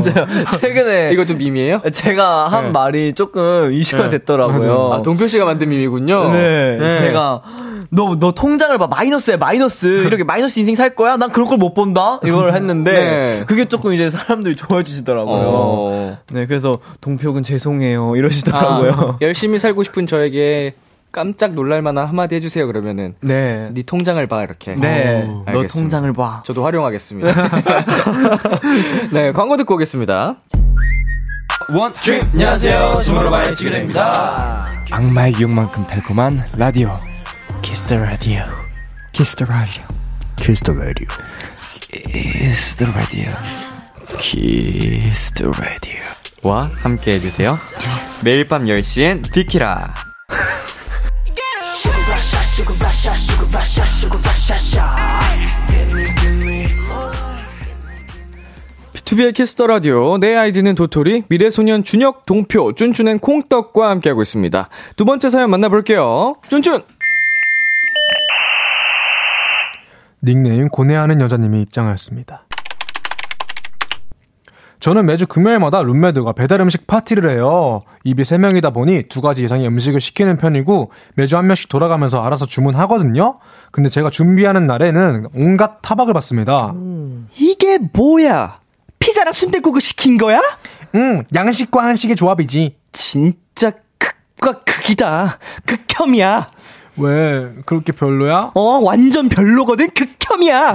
[0.61, 1.83] 최근에 이것도 밈이에요?
[1.93, 2.71] 제가 한 네.
[2.71, 4.93] 말이 조금 이슈가 됐더라고요.
[4.93, 6.31] 아, 동표 씨가 만든 밈이군요.
[6.31, 6.97] 네, 네.
[6.97, 7.43] 제가
[7.91, 11.17] 너 너 통장을 봐 마이너스야 마이너스 이렇게 마이너스 인생 살 거야?
[11.19, 13.45] 난 그런 걸 못 본다 이걸 했는데 네.
[13.47, 15.43] 그게 조금 이제 사람들이 좋아해 주시더라고요.
[15.45, 16.19] 어.
[16.31, 19.19] 네, 그래서 동표군 죄송해요 아, 이러시더라고요.
[19.21, 20.75] 열심히 살고 싶은 저에게
[21.11, 23.15] 깜짝 놀랄만한 한마디 해주세요, 그러면은.
[23.21, 24.75] 네, 네 통장을 봐, 이렇게.
[24.75, 25.67] 네, 어, 너.
[25.67, 26.43] 통장을 봐.
[26.47, 27.29] 저도 활용하겠습니다.
[29.13, 30.37] 네, 광고 듣고 오겠습니다.
[31.71, 33.01] 원, 트립, 안녕하세요.
[33.03, 34.67] 주무로바의 지그레입니다.
[34.91, 36.99] 악마의 유혹만큼 달콤한 라디오
[37.63, 38.43] 키스터 라디오
[39.13, 39.83] 키스터 라디오
[40.37, 41.07] 키스터 라디오
[41.91, 43.72] 키스터 라디오
[44.19, 46.01] Kiss the
[46.43, 47.59] Radio와 함께 해주세요
[48.25, 49.95] 매일 밤 10시엔 비키라
[59.13, 60.17] B2B의 키스터 라디오.
[60.19, 64.69] 내 아이디는 도토리, 미래소년 준혁, 동표, 쭌쭌 and 콩떡과 함께하고 있습니다.
[64.97, 66.37] 두 번째 사연 만나볼게요.
[66.49, 66.83] 쭌쭌!
[70.25, 72.45] 닉네임 고뇌하는 여자님이 입장하였습니다.
[74.83, 77.83] 저는 매주 금요일마다 룸메들과 배달 음식 파티를 해요.
[78.03, 82.47] 입이 세 명이다 보니 두 가지 이상의 음식을 시키는 편이고 매주 한 명씩 돌아가면서 알아서
[82.47, 83.39] 주문하거든요.
[83.71, 86.75] 근데 제가 준비하는 날에는 온갖 타박을 받습니다.
[87.39, 88.59] 이게 뭐야?
[88.99, 90.41] 피자랑 순대국을 시킨 거야?
[90.97, 92.75] 음, 양식과 한식의 조합이지.
[92.91, 95.39] 진짜 극과 극이다.
[95.65, 96.49] 극혐이야.
[96.97, 98.51] 왜 그렇게 별로야?
[98.55, 99.91] 어, 완전 별로거든.
[99.91, 100.75] 극혐이야.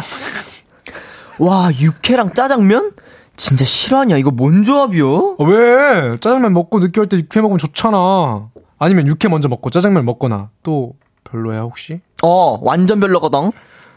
[1.39, 2.93] 와, 육회랑 짜장면?
[3.37, 4.17] 진짜 실화냐?
[4.17, 5.35] 이거 뭔 조합이요?
[5.37, 6.17] 어, 왜?
[6.19, 8.49] 짜장면 먹고 늦게 올 때 육회 먹으면 좋잖아.
[8.79, 10.49] 아니면 육회 먼저 먹고 짜장면 먹거나.
[10.63, 12.01] 또 별로야 혹시?
[12.23, 13.51] 어, 완전 별로거든.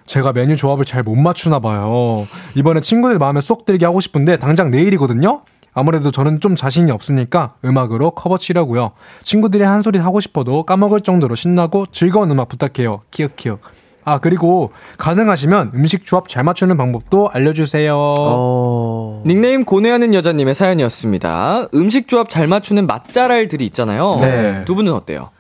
[0.07, 2.27] 제가 메뉴 조합을 잘 못 맞추나 봐요.
[2.55, 5.43] 이번에 친구들 마음에 쏙 들게 하고 싶은데 당장 내일이거든요.
[5.73, 8.91] 아무래도 저는 좀 자신이 없으니까 음악으로 커버 치려고요.
[9.23, 13.03] 친구들이 한 소리 하고 싶어도 까먹을 정도로 신나고 즐거운 음악 부탁해요.
[13.13, 13.59] 키읔키읔.
[14.05, 17.95] 아 그리고 가능하시면 음식 조합 잘 맞추는 방법도 알려주세요.
[17.97, 19.23] 어.
[19.27, 21.69] 닉네임 고뇌하는 여자님의 사연이었습니다.
[21.75, 24.19] 음식 조합 잘 맞추는 맛잘알들이 있잖아요.
[24.21, 24.65] 네.
[24.65, 25.31] 두 분은 어때요?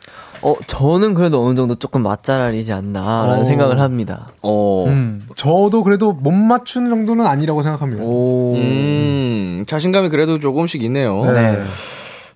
[0.42, 3.44] 어, 저는 그래도 어느 정도 조금 맛잘알이지 않나라는 어.
[3.44, 4.28] 생각을 합니다.
[4.42, 4.84] 어.
[4.88, 8.02] 음, 저도 그래도 못 맞추는 정도는 아니라고 생각합니다.
[8.02, 8.54] 오.
[8.56, 11.22] 음, 자신감이 그래도 조금씩 있네요.
[11.26, 11.62] 네.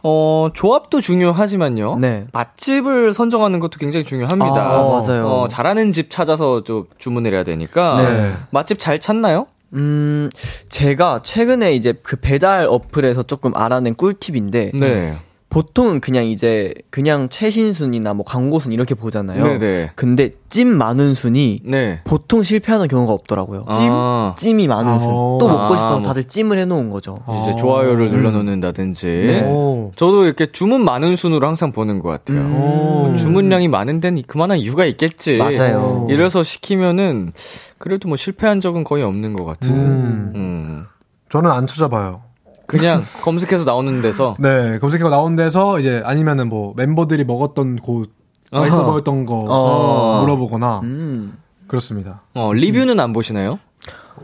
[0.06, 1.96] 어, 조합도 중요하지만요.
[1.98, 2.26] 네.
[2.32, 4.54] 맛집을 선정하는 것도 굉장히 중요합니다.
[4.54, 5.26] 아, 맞아요.
[5.26, 8.02] 어, 잘하는 집 찾아서 좀 주문을 해야 되니까.
[8.02, 8.34] 네.
[8.50, 9.46] 맛집 잘 찾나요?
[9.72, 10.28] 음,
[10.68, 15.18] 제가 최근에 이제 그 배달 어플에서 조금 알아낸 꿀팁인데, 네.
[15.54, 19.44] 보통은 그냥 이제, 그냥 최신 순이나 뭐 광고 순 이렇게 보잖아요.
[19.44, 19.92] 네네.
[19.94, 22.00] 근데 찜 많은 순이 네.
[22.02, 23.64] 보통 실패하는 경우가 없더라고요.
[23.72, 23.88] 찜?
[23.88, 25.10] 아, 찜이 많은 순.
[25.10, 25.12] 아.
[25.12, 26.02] 또 먹고 싶어서 아, 뭐.
[26.02, 27.14] 다들 찜을 해놓은 거죠.
[27.42, 27.56] 이제 아.
[27.56, 29.06] 좋아요를 눌러놓는다든지.
[29.06, 29.44] 네.
[29.44, 29.92] 오.
[29.94, 32.40] 저도 이렇게 주문 많은 순으로 항상 보는 것 같아요.
[32.40, 32.50] 음.
[32.50, 35.36] 뭐 주문량이 많은 데는 그만한 이유가 있겠지.
[35.36, 36.08] 맞아요.
[36.10, 37.32] 이래서 시키면은
[37.78, 39.72] 그래도 뭐 실패한 적은 거의 없는 것 같은.
[39.72, 40.32] 음.
[40.34, 40.84] 음.
[41.28, 42.22] 저는 안 찾아봐요.
[42.66, 48.10] 그냥 검색해서 나오는 데서 네, 검색해서 나온 데서 이제 아니면은 뭐 멤버들이 먹었던 곳
[48.50, 48.84] 맛있어.
[48.84, 50.20] 보였던 거 어.
[50.22, 51.38] 물어보거나 음.
[51.66, 52.22] 그렇습니다.
[52.34, 53.58] 어, 리뷰는 안 보시나요?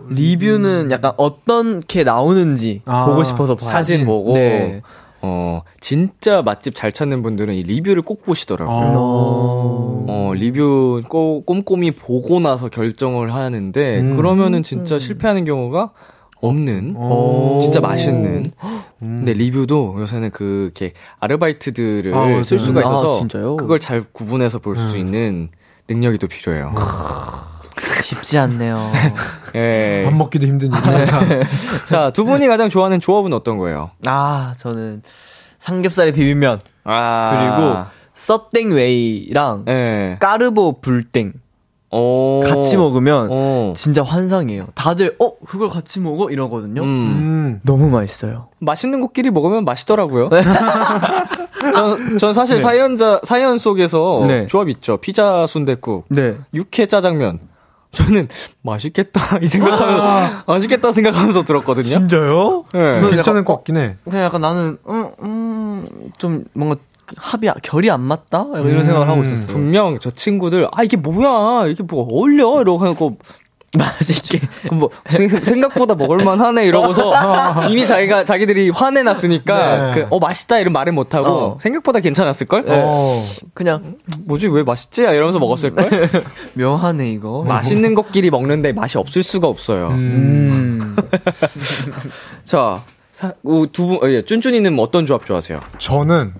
[0.08, 3.68] 리뷰는 약간 어떻게 나오는지 아, 보고 싶어서 봐요.
[3.70, 4.82] 사진 보고 네.
[5.22, 8.92] 어 진짜 맛집 잘 찾는 분들은 이 리뷰를 꼭 보시더라고요.
[8.96, 10.04] 어.
[10.08, 14.16] 어 리뷰 꼭 꼼꼼히 보고 나서 결정을 하는데 음.
[14.16, 15.90] 그러면은 진짜 실패하는 경우가
[16.40, 17.60] 없는 오.
[17.62, 18.52] 진짜 맛있는.
[19.02, 19.16] 음.
[19.18, 22.42] 근데 리뷰도 요새는 그 이렇게 아르바이트들을 아.
[22.44, 23.56] 쓸 수가 아, 있어서 진짜요?
[23.56, 25.00] 그걸 잘 구분해서 볼수 음.
[25.00, 25.48] 있는
[25.88, 26.74] 능력이 또 필요해요.
[28.04, 28.78] 쉽지 않네요.
[29.54, 30.02] 예.
[30.04, 31.18] 밥 먹기도 힘든 일이라서
[31.88, 33.90] 자, 두 분이 가장 좋아하는 조합은 어떤 거예요?
[34.06, 35.02] 아, 저는
[35.58, 37.30] 삼겹살에 비빔면 아.
[37.36, 37.84] 그리고
[38.14, 40.16] 써땡웨이랑 예.
[40.20, 41.32] 까르보 불땡
[41.92, 42.40] 오.
[42.44, 43.72] 같이 먹으면 어.
[43.76, 44.68] 진짜 환상이에요.
[44.74, 46.82] 다들 어 그걸 같이 먹어 이러거든요.
[46.82, 46.86] 음.
[46.86, 47.60] 음.
[47.64, 48.48] 너무 맛있어요.
[48.58, 50.30] 맛있는 것끼리 먹으면 맛있더라고요.
[51.74, 54.46] 전, 전 사실 사연자, 사연 속에서 네.
[54.46, 54.96] 조합 있죠.
[54.96, 56.36] 피자 순대국, 네.
[56.54, 57.40] 육회 짜장면.
[57.92, 58.28] 저는
[58.62, 61.82] 맛있겠다 이 생각하면서 맛있겠다 생각하면서 들었거든요.
[61.84, 62.64] 진짜요?
[62.72, 62.94] 네.
[62.94, 63.96] 저는 괜찮을 것 같긴 해.
[64.04, 66.76] 그냥 약간 나는 음음좀 뭔가
[67.16, 69.46] 합이 결이 안 맞다 이런 생각을 하고 있었어요.
[69.48, 73.18] 분명 저 친구들 아 이게 뭐야 이게 뭐 어울려 이러고 하고
[73.78, 74.40] 맛있게.
[74.72, 77.12] 뭐 생- 생각보다 먹을만 하네 이러고서
[77.70, 79.94] 이미 자기가 자기들이 화내놨으니까 네.
[79.94, 81.58] 그, 어 맛있다 이런 말은 못하고 어.
[81.60, 82.64] 생각보다 괜찮았을 걸.
[82.66, 83.22] 어.
[83.54, 83.94] 그냥
[84.26, 85.02] 뭐지 왜 맛있지?
[85.02, 85.88] 이러면서 먹었을 걸.
[86.54, 87.44] 묘하네 이거.
[87.46, 89.90] 맛있는 것끼리 먹는데 맛이 없을 수가 없어요.
[89.90, 90.96] 음.
[92.44, 92.82] 자,
[93.12, 95.60] 사, 우, 두 분, 어, 예, 쭌쭌이는 어떤 조합 좋아하세요?
[95.78, 96.34] 저는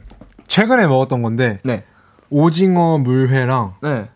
[0.51, 1.85] 최근에 먹었던 건데 네.
[2.29, 4.09] 오징어 물회랑 네.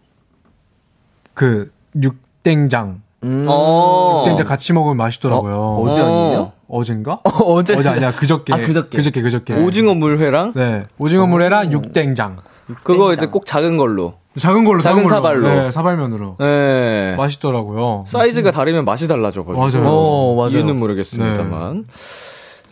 [1.32, 1.70] 그
[2.00, 3.46] 육땡장 음.
[3.48, 4.22] 어.
[4.24, 5.54] 육땡장 같이 먹으면 맛있더라고요.
[5.56, 6.52] 어, 어제 아니에요?
[6.68, 7.20] 어젠가?
[7.24, 8.52] 어 제 어제 아니야 그저께.
[8.52, 8.96] 아, 그저께.
[8.98, 9.54] 그저께 그저께.
[9.62, 12.38] 오징어 물회랑 네 오징어 물회랑 육땡장.
[12.82, 13.12] 그거.
[13.14, 14.14] 이제 꼭 작은 걸로.
[14.36, 15.14] 작은 걸로 작은 작은 걸로.
[15.44, 15.48] 사발로.
[15.48, 16.36] 네 사발면으로.
[16.40, 17.14] 예.
[17.16, 18.04] 맛있더라고요.
[18.08, 19.60] 사이즈가 다르면 맛이 달라져 가지고.
[19.60, 19.88] 맞아요.
[19.88, 20.50] 어, 맞아요.
[20.50, 21.84] 이유는 모르겠습니다만.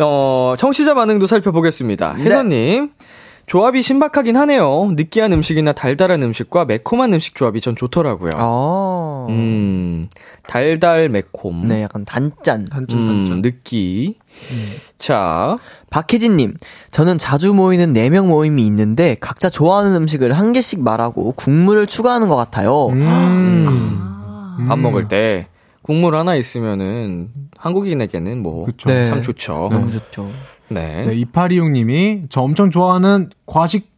[0.00, 2.14] 어, 청취자 반응도 살펴보겠습니다.
[2.16, 2.90] 혜선님.
[3.52, 4.92] 조합이 신박하긴 하네요.
[4.96, 8.30] 느끼한 음식이나 달달한 음식과 매콤한 음식 조합이 전 좋더라고요.
[8.36, 9.26] 아.
[9.28, 10.08] 음,
[10.46, 11.68] 달달 매콤.
[11.68, 12.70] 네, 약간 단짠.
[12.70, 13.42] 단짠 음, 단짠.
[13.42, 14.14] 느끼.
[14.96, 15.58] 자,
[15.90, 16.54] 박혜진님,
[16.92, 22.36] 저는 자주 모이는 4명 모임이 있는데 각자 좋아하는 음식을 한 개씩 말하고 국물을 추가하는 것
[22.36, 22.86] 같아요.
[22.86, 23.66] 음.
[24.66, 25.48] 밥 먹을 때
[25.82, 27.28] 국물 하나 있으면은
[27.58, 28.88] 한국인에게는 뭐참 그쵸.
[28.88, 29.20] 네.
[29.20, 29.68] 좋죠.
[29.70, 30.30] 너무 좋죠.
[30.72, 31.04] 네.
[31.06, 33.90] 네, 2826님이 저 엄청 좋아하는 과식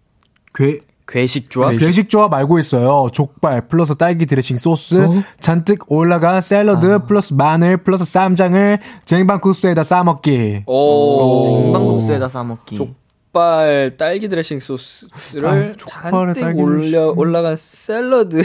[0.54, 1.76] 괴 괴식 조합?
[1.76, 3.08] 괴식 조합 알고 있어요.
[3.12, 5.06] 족발 플러스 딸기 드레싱 소스
[5.38, 10.62] 잔뜩 올라간 샐러드 플러스 마늘 플러스 쌈장을 쟁반국수에다 싸먹기.
[10.66, 11.44] 오.
[11.44, 12.76] 생방국수에다 싸먹기.
[12.76, 17.12] 족발 딸기 드레싱 소스를 아, 족발에 잔뜩 딸기 올려.
[17.14, 18.42] 올라간 샐러드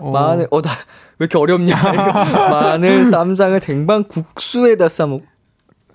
[0.00, 0.70] 마늘 어나
[1.18, 1.74] 왜 이렇게 어렵냐
[2.50, 5.22] 마늘 쌈장을 쟁반 국수에다 싸먹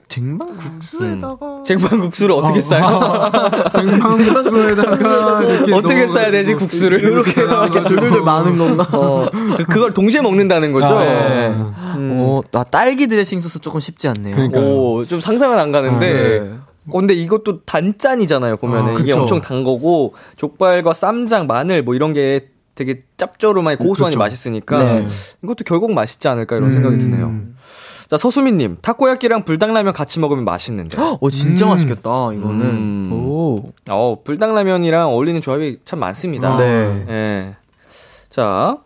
[0.09, 3.31] 쟁반국수에다가 쟁반 국수를 어떻게 싸요?
[3.73, 8.87] 쟁반국수에다가 이렇게 어떻게 싸야 되지 국수를 이렇게 이렇게 돌돌돌 많은 건가?
[8.91, 9.29] 어,
[9.69, 10.97] 그걸 동시에 먹는다는 거죠.
[10.97, 11.47] 아, 네.
[11.95, 12.17] 음.
[12.19, 14.35] 어, 나 딸기 드레싱 소스 조금 쉽지 않네요.
[14.35, 14.65] 그러니까요.
[14.65, 16.07] 오, 좀 상상은 안 가는데.
[16.07, 16.53] 아, 네.
[16.87, 18.97] 어, 근데 이것도 단짠이잖아요, 보면은.
[18.97, 19.13] 아, 이게.
[19.13, 24.15] 엄청 단 거고, 족발과 쌈장, 마늘, 뭐 이런 게 되게 짭조름하게 고소하니.
[24.15, 25.07] 맛있으니까, 네.
[25.43, 26.99] 이것도 결국 맛있지 않을까, 이런 생각이 음.
[26.99, 27.35] 드네요.
[28.09, 30.99] 자, 서수민님, 타코야끼랑 불닭라면 같이 먹으면 맛있는데.
[30.99, 31.69] 어, 진짜 음.
[31.69, 32.61] 맛있겠다, 이거는.
[32.61, 33.09] 음.
[33.13, 33.71] 오.
[33.87, 36.57] 어, 불닭라면이랑 어울리는 조합이 참 많습니다.
[36.57, 37.05] 네.
[37.07, 37.55] 예.
[38.31, 38.77] 자,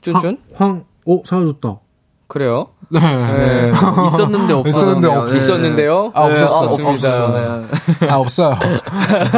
[0.00, 0.38] 쭌쭌?
[0.54, 1.76] 황, 오, 사라졌다.
[2.26, 2.68] 그래요.
[2.88, 2.98] 네.
[3.00, 3.70] 네.
[4.06, 6.10] 있었는데 없었는데 있었는데 없- 있었는데요.
[6.14, 6.64] 아, 네, 없었어.
[6.64, 8.08] 없었습니다.
[8.08, 8.58] 아, 없어요.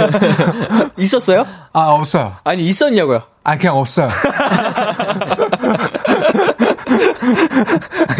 [0.98, 1.44] 있었어요?
[1.72, 2.34] 아, 없어요.
[2.44, 3.22] 아니, 있었냐고요?
[3.42, 4.08] 아, 그냥 없어요.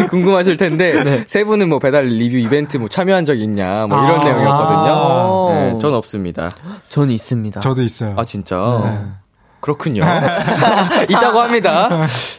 [0.09, 4.23] 궁금하실 텐데 세 분은 뭐 배달 리뷰 이벤트 뭐 참여한 적 있냐 뭐 이런 아.
[4.23, 5.49] 내용이었거든요.
[5.73, 6.51] 네, 전 없습니다.
[6.89, 7.59] 전 있습니다.
[7.59, 8.13] 저도 있어요.
[8.17, 8.55] 아 진짜
[9.65, 10.03] 그렇군요.
[11.09, 11.89] 있다고 합니다.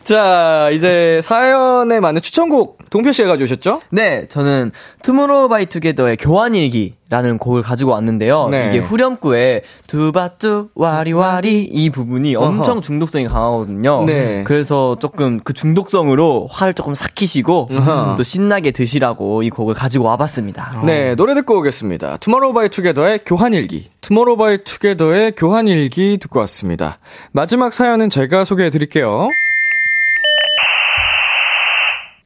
[0.04, 3.80] 자 이제 사연에 맞는 추천곡 동표 씨가 가져오셨죠?
[3.90, 4.70] 네, 저는
[5.02, 8.48] 투모로우바이투게더의 교환일기 라는 곡을 가지고 왔는데요.
[8.48, 8.68] 네.
[8.68, 14.04] 이게 후렴구에 두바뚜 와리와리 이 부분이 엄청 중독성이 강하거든요.
[14.04, 14.42] 네.
[14.44, 17.68] 그래서 조금 그 중독성으로 화를 조금 삭히시고.
[18.16, 20.82] 또 신나게 드시라고 이 곡을 가지고 와봤습니다.
[20.84, 22.16] 네 노래 듣고 오겠습니다.
[22.16, 23.90] 투모로우 바이 투게더의 교환일기.
[24.00, 26.98] 투모로우 바이 투게더의 교환일기 듣고 왔습니다.
[27.32, 29.28] 마지막 사연은 제가 소개해 드릴게요.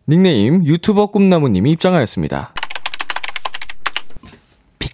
[0.08, 2.52] 닉네임 유튜버 꿈나무님이 입장하였습니다.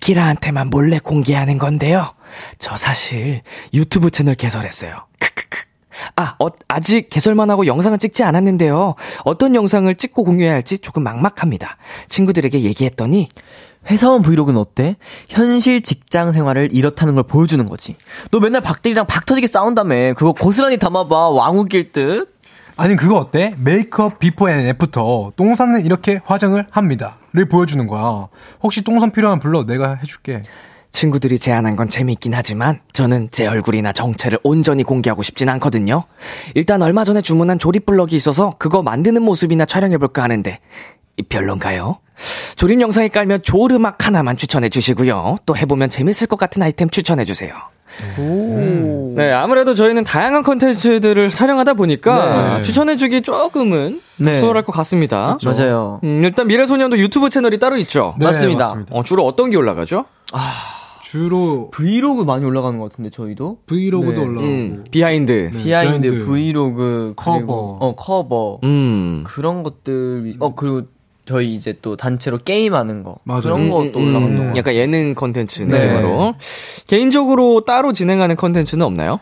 [0.07, 2.13] 비키라한테만 몰래 공개하는 건데요.
[2.59, 3.43] 저 사실
[3.75, 5.07] 유튜브 채널 개설했어요.
[5.19, 5.59] 크크크.
[6.17, 8.95] 아, 어, 아직 개설만 하고 영상은 찍지 않았는데요.
[9.25, 11.77] 어떤 영상을 찍고 공유해야 할지 조금 막막합니다.
[12.09, 13.29] 친구들에게 얘기했더니
[13.91, 14.97] 회사원 브이로그는 어때?
[15.29, 17.97] 현실 직장 생활을 이렇다는 걸 보여주는 거지.
[18.31, 20.15] 너 맨날 박 대리랑 박 터지게 싸운다며.
[20.15, 21.31] 그거 고스란히 담아봐.
[21.31, 22.36] 왕 웃길 듯.
[22.77, 23.55] 아니 그거 어때?
[23.59, 28.29] 메이크업 before and after 똥손은 이렇게 화장을 합니다.를 보여주는 거야.
[28.63, 30.43] 혹시 똥손 필요하면 불러 내가 해줄게.
[30.93, 36.05] 친구들이 제안한 건 재밌긴 하지만 저는 제 얼굴이나 정체를 온전히 공개하고 싶진 않거든요.
[36.55, 40.59] 일단 얼마 전에 주문한 조립 블럭이 있어서 그거 만드는 모습이나 촬영해볼까 하는데
[41.17, 41.99] 이 별론가요?
[42.57, 45.39] 조립 영상에 깔면 음악 하나만 추천해 주시고요.
[45.45, 47.55] 또 해보면 재밌을 것 같은 아이템 추천해 주세요.
[49.15, 52.63] 네, 아무래도 저희는 다양한 컨텐츠들을 촬영하다 보니까 네.
[52.63, 54.41] 추천해주기 조금은 네.
[54.41, 55.39] 수월할 것 같습니다.
[55.45, 56.01] 맞아요.
[56.05, 58.15] 음, 일단 미래소년도 유튜브 채널이 따로 있죠.
[58.19, 58.85] 네, 맞습니다.
[58.91, 60.05] 어, 주로 어떤 게 올라가죠?
[61.01, 63.59] 주로 브이로그 많이 올라가는 것 같은데, 저희도?
[63.67, 64.27] 브이로그도 네.
[64.27, 65.51] 올라오고 음, 비하인드.
[65.53, 67.37] 네, 비하인드, 비하인드, 브이로그, 커버.
[67.39, 68.59] 그리고, 어, 커버.
[68.65, 69.23] 음.
[69.25, 70.83] 그런 것들, 어, 그리고
[71.27, 73.17] 저희 이제 또 단체로 게임하는 거.
[73.25, 73.43] 맞아요.
[73.43, 74.43] 그런 음, 것도 음, 올라간다고.
[74.43, 74.59] 음, 하고.
[74.59, 75.87] 약간 예능 컨텐츠 네.
[75.95, 76.35] 느낌으로.
[76.87, 79.19] 개인적으로 따로 진행하는 컨텐츠는 없나요?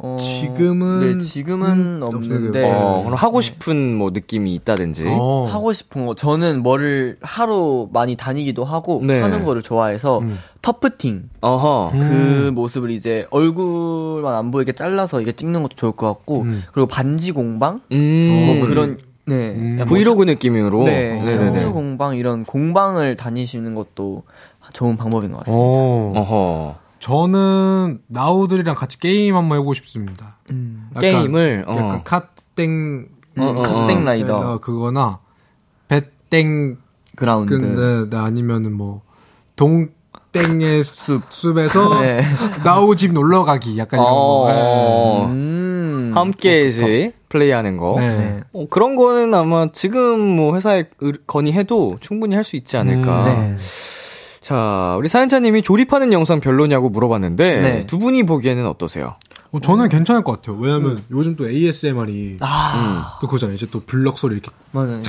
[0.00, 2.62] 어, 지금은- 네, 지금은 음, 없는데.
[2.70, 5.04] 어, 그럼 하고 싶은 뭐 느낌이 있다든지.
[5.08, 5.46] 어.
[5.48, 9.20] 하고 싶은 거 저는 뭐를 하루 많이 다니기도 하고 네.
[9.20, 10.38] 하는 거를 좋아해서 음.
[10.62, 11.92] 터프팅 어허.
[11.98, 16.62] 그 모습을 이제 얼굴만 안 보이게 잘라서 이게 찍는 것도 좋을 것 같고 음.
[16.72, 18.56] 그리고 반지 공방 음.
[18.60, 18.98] 뭐 그런
[19.28, 19.76] 네 음.
[19.76, 20.84] 뭐 브이로그 느낌으로.
[20.84, 21.44] 네, 네네네.
[21.46, 24.22] 향수 공방 이런 공방을 다니시는 것도
[24.72, 25.60] 좋은 방법인 것 같습니다.
[25.62, 26.12] 어.
[26.16, 26.76] 어허.
[27.00, 30.36] 저는 나우들이랑 같이 게임 한번 해보고 싶습니다.
[30.50, 30.88] 음.
[30.96, 31.76] 약간- 게임을, 어.
[31.76, 33.08] 약간 카땡
[33.38, 33.62] 어, 어, 어.
[33.62, 35.20] 카땡 라이더 어, 그거나
[35.86, 36.76] 배땡
[37.16, 39.02] 그라운드 근데 네, 아니면은 뭐
[39.56, 39.88] 동
[40.32, 42.22] 땡의 숲 숲에서 네.
[42.62, 44.46] 나우 집 놀러 가기 약간 이런 거.
[44.48, 45.26] 어.
[45.26, 46.12] 음.
[46.14, 47.94] 함께 이제 플레이하는 거.
[47.98, 48.16] 네.
[48.16, 48.40] 네.
[48.52, 53.24] 어, 그런 거는 아마 지금 뭐 회사에 의- 건의해도 충분히 할 수 있지 않을까.
[53.34, 53.56] 음, 네.
[54.40, 57.86] 자, 우리 사연자님이 조립하는 영상 별로냐고 물어봤는데 네.
[57.86, 59.16] 두 분이 보기에는 어떠세요?
[59.50, 60.56] 어, 저는 괜찮을 것 같아요.
[60.58, 63.56] 왜냐면 요즘 또 ASMR이 아 또 그거잖아요.
[63.56, 65.02] 이제 또 블럭 소리 이렇게 맞아요.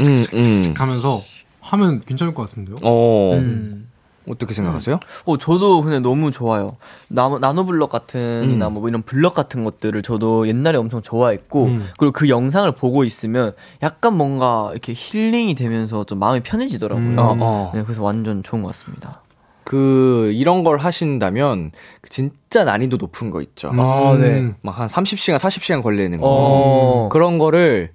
[0.00, 0.74] 음, 음.
[0.76, 1.20] 하면서
[1.60, 2.76] 하면 괜찮을 것 같은데요.
[2.82, 3.34] 어.
[3.34, 3.85] 음.
[4.28, 5.00] 어떻게 생각하세요?
[5.24, 6.76] 어, 저도 그냥 너무 좋아요.
[7.08, 8.74] 나노, 나노블럭 같은이나 음.
[8.74, 11.86] 뭐 이런 블럭 같은 것들을 저도 옛날에 엄청 좋아했고, 음.
[11.98, 13.52] 그리고 그 영상을 보고 있으면
[13.82, 17.06] 약간 뭔가 이렇게 힐링이 되면서 좀 마음이 편해지더라고요.
[17.06, 17.18] 음.
[17.18, 17.72] 어, 어.
[17.74, 19.22] 네, 그래서 완전 좋은 것 같습니다.
[19.64, 23.72] 그 이런 걸 하신다면 그 진짜 난이도 높은 거 있죠.
[23.76, 24.40] 아, 네.
[24.40, 24.54] 음.
[24.62, 26.26] 막한 30시간, 40시간 걸리는 거.
[26.28, 27.08] 어.
[27.10, 27.90] 그런 거를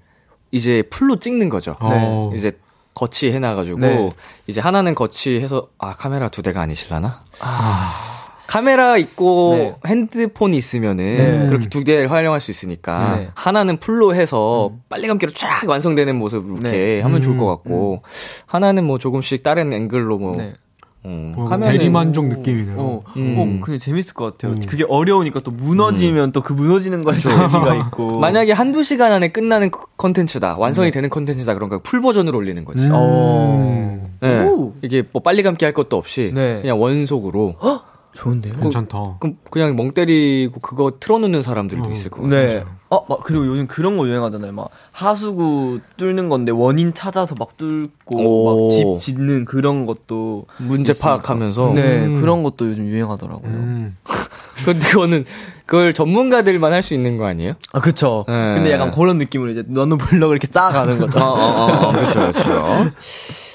[0.51, 1.77] 이제 풀로 찍는 거죠.
[1.79, 2.31] 어.
[2.35, 2.51] 이제
[2.93, 4.11] 거치 해놔가지고 네.
[4.47, 7.23] 이제 하나는 거치해서 아 카메라 두 대가 아니실라나?
[8.47, 9.75] 카메라 있고 네.
[9.85, 11.47] 핸드폰이 있으면은 네.
[11.47, 13.29] 그렇게 두 대를 활용할 수 있으니까 네.
[13.33, 17.01] 하나는 풀로 해서 빨리 감기로 쫙 완성되는 모습 이렇게 네.
[17.01, 18.01] 하면 좋을 것 같고
[18.45, 20.53] 하나는 뭐 조금씩 다른 앵글로 뭐 네.
[21.05, 22.75] 음, 뭐 대리만족 느낌이네요.
[22.77, 23.35] 어, 음.
[23.37, 24.53] 어, 근데 재밌을 것 같아요.
[24.55, 24.61] 음.
[24.67, 28.17] 그게 어려우니까 또 무너지면 또 그 무너지는 거에 재미가 있고.
[28.21, 32.83] 만약에 한두 시간 안에 끝나는 컨텐츠다 완성이 되는 컨텐츠다 그런 거풀 버전으로 올리는 거지.
[32.83, 32.89] 음.
[32.93, 34.11] 어.
[34.21, 34.43] 네.
[34.45, 34.73] 오.
[34.83, 36.59] 이게 뭐 빨리 감기 할 것도 없이 네.
[36.61, 37.55] 그냥 원속으로
[38.13, 38.53] 좋은데요?
[38.55, 39.17] 괜찮다.
[39.19, 41.91] 그럼 그냥 멍 때리고 그거 틀어놓는 사람들도 어.
[41.91, 42.47] 있을 것 같아요.
[42.47, 42.63] 네.
[42.89, 44.51] 어, 막 그리고 요즘 그런 거 유행하잖아요.
[44.51, 48.63] 막 하수구 뚫는 건데 원인 찾아서 막 뚫고 오.
[48.65, 51.15] 막집 짓는 그런 것도 문제 있으니까.
[51.21, 51.71] 파악하면서.
[51.73, 52.19] 네, 음.
[52.21, 53.49] 그런 것도 요즘 유행하더라고요.
[53.49, 53.97] 음.
[54.65, 55.25] 근데 그거는
[55.65, 57.53] 그걸 전문가들만 할 수 있는 거 아니에요?
[57.71, 58.25] 아, 그쵸.
[58.27, 58.53] 네.
[58.55, 61.19] 근데 약간 그런 느낌으로 이제 너는 블럭을 이렇게 쌓아가는 거죠.
[61.19, 62.91] 어, 어, 어, 그렇죠, 그렇죠.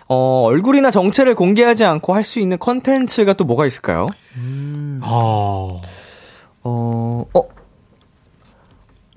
[0.08, 4.08] 어, 얼굴이나 정체를 공개하지 않고 할 수 있는 컨텐츠가 또 뭐가 있을까요?
[5.02, 5.80] 아.
[6.62, 7.42] 어, 어.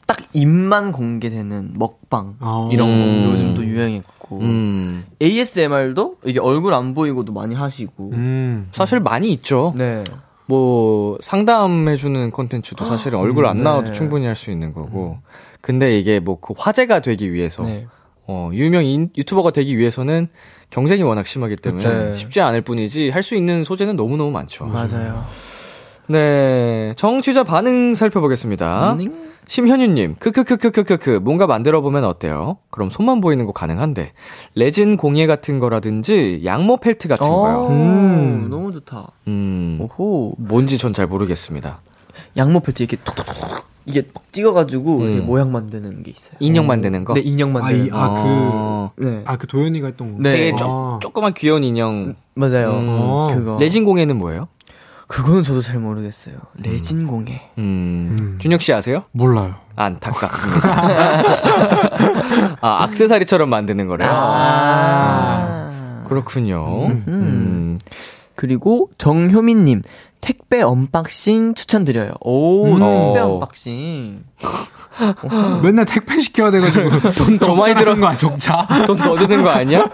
[0.08, 2.36] 딱 입만 공개되는 먹방.
[2.40, 2.70] 아.
[2.72, 3.26] 이런 음.
[3.28, 4.40] 거 요즘 또 유행했고.
[4.40, 8.12] 음, ASMR도 이게 얼굴 안 보이고도 많이 하시고.
[8.14, 8.70] 음.
[8.74, 9.74] 사실 많이 있죠.
[9.76, 10.04] 네.
[10.48, 13.94] 뭐 상담해주는 컨텐츠도 사실은 얼굴 안 음, 나와도 네.
[13.94, 15.18] 충분히 할 수 있는 거고.
[15.62, 17.86] 근데 이게 뭐 그 화제가 되기 위해서 네.
[18.28, 20.30] 어, 유명 인, 유튜버가 되기 위해서는
[20.70, 22.14] 경쟁이 워낙 심하기 때문에 그쵸.
[22.16, 24.66] 쉽지 않을 뿐이지 할 수 있는 소재는 너무너무 많죠.
[24.66, 25.26] 맞아요.
[26.08, 26.94] 네.
[26.96, 28.94] 청취자 반응 살펴보겠습니다.
[29.00, 29.30] 음.
[29.48, 32.58] 심현유님, 크크크크크크크, 뭔가 만들어 보면 어때요?
[32.70, 34.12] 그럼 손만 보이는 거 가능한데,
[34.54, 37.68] 레진 공예 같은 거라든지, 양모 펠트 같은 거요.
[37.70, 38.48] 음.
[38.52, 39.08] 너무 좋다.
[39.28, 40.36] 음, 오호.
[40.38, 41.82] 뭔지 전 잘 모르겠습니다.
[42.38, 45.26] 양모 펠트 이렇게 톡톡톡 이게 막 찍어가지고 이렇게 음.
[45.26, 46.36] 모양 만드는 게 있어요.
[46.40, 47.14] 인형 만드는 거?
[47.14, 47.98] 네, 인형 아, 만드는 이, 거.
[47.98, 48.92] 아, 어.
[48.96, 49.22] 그, 네.
[49.26, 50.18] 아, 그 도현이가 했던 거.
[50.22, 50.32] 네.
[50.32, 50.58] 되게 아.
[50.58, 52.16] 쪼, 조그만 귀여운 인형.
[52.36, 52.72] 맞아요.
[52.72, 53.36] 음.
[53.36, 53.58] 그거.
[53.60, 54.48] 레진 공예는 뭐예요?
[55.08, 56.36] 그거는 저도 잘 모르겠어요.
[56.62, 57.50] 레진 공예.
[57.58, 58.38] 음, 음.
[58.40, 59.06] 준혁 씨 아세요?
[59.12, 59.56] 몰라요.
[59.76, 60.70] 안타깝습니다.
[62.62, 64.10] 아, 악세사리처럼 만드는 거래요?
[64.14, 66.04] 아.
[66.08, 66.86] 그렇군요.
[66.88, 67.04] 음.
[67.08, 67.80] 음.
[68.36, 69.82] 그리고 정효민님
[70.22, 72.12] 택배 unboxing 추천드려요.
[72.22, 72.72] 오, 음.
[72.80, 73.34] 택배 어.
[73.34, 74.24] unboxing.
[75.64, 76.90] 맨날 택배 시켜야 돼가지고.
[77.18, 77.96] 돈 더 많이 들어.
[77.96, 78.68] 거야, 적자.
[78.86, 79.88] 돈 더 드는 거 아니야?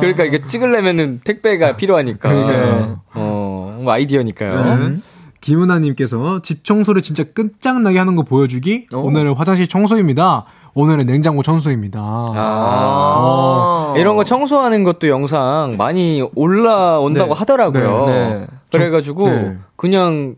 [0.00, 2.28] 그러니까 이게 찍으려면은 택배가 필요하니까.
[2.28, 3.00] 그러니까요.
[3.14, 4.52] 어, 뭐 아이디어니까요.
[4.54, 5.02] 음.
[5.40, 8.86] 김은아님께서 집 청소를 진짜 끝장나게 하는 거 보여주기.
[8.94, 8.98] 오.
[9.00, 10.46] 오늘은 화장실 청소입니다.
[10.74, 12.00] 오늘은 냉장고 청소입니다.
[12.02, 13.94] 아.
[13.96, 17.38] 이런 거 청소하는 것도 영상 많이 올라온다고 네.
[17.38, 18.04] 하더라고요.
[18.06, 18.46] 네, 네.
[18.72, 19.56] 그래가지고 네.
[19.76, 20.36] 그냥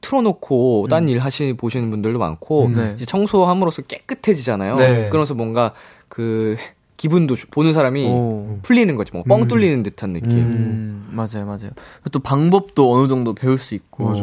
[0.00, 2.74] 틀어놓고 딴일 하시 보시는 분들도 많고 음.
[2.76, 2.92] 네.
[2.96, 4.76] 이제 청소함으로써 깨끗해지잖아요.
[4.76, 5.08] 네.
[5.08, 5.72] 그러면서 뭔가
[6.08, 6.56] 그
[6.98, 8.58] 기분도 좋- 보는 사람이 오.
[8.62, 9.48] 풀리는 거지, 뭐뻥 음.
[9.48, 10.32] 뚫리는 듯한 느낌.
[10.38, 11.70] 음, 맞아요, 맞아요.
[12.12, 14.14] 또 방법도 어느 정도 배울 수 있고.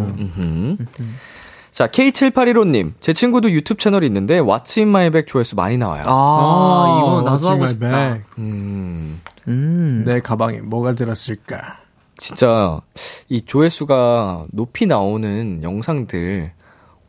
[1.75, 2.93] 자, K7815님.
[3.01, 6.03] 제 친구도 유튜브 채널이 있는데, What's in my bag 조회수 많이 나와요.
[6.05, 7.89] 아, 이거 나도 what's in 하고 my 싶다.
[7.89, 8.23] bag?
[8.37, 10.03] 음, 음.
[10.05, 11.79] 내 가방에 뭐가 들었을까?
[12.15, 12.79] 진짜,
[13.27, 16.53] 이 조회수가 높이 나오는 영상들,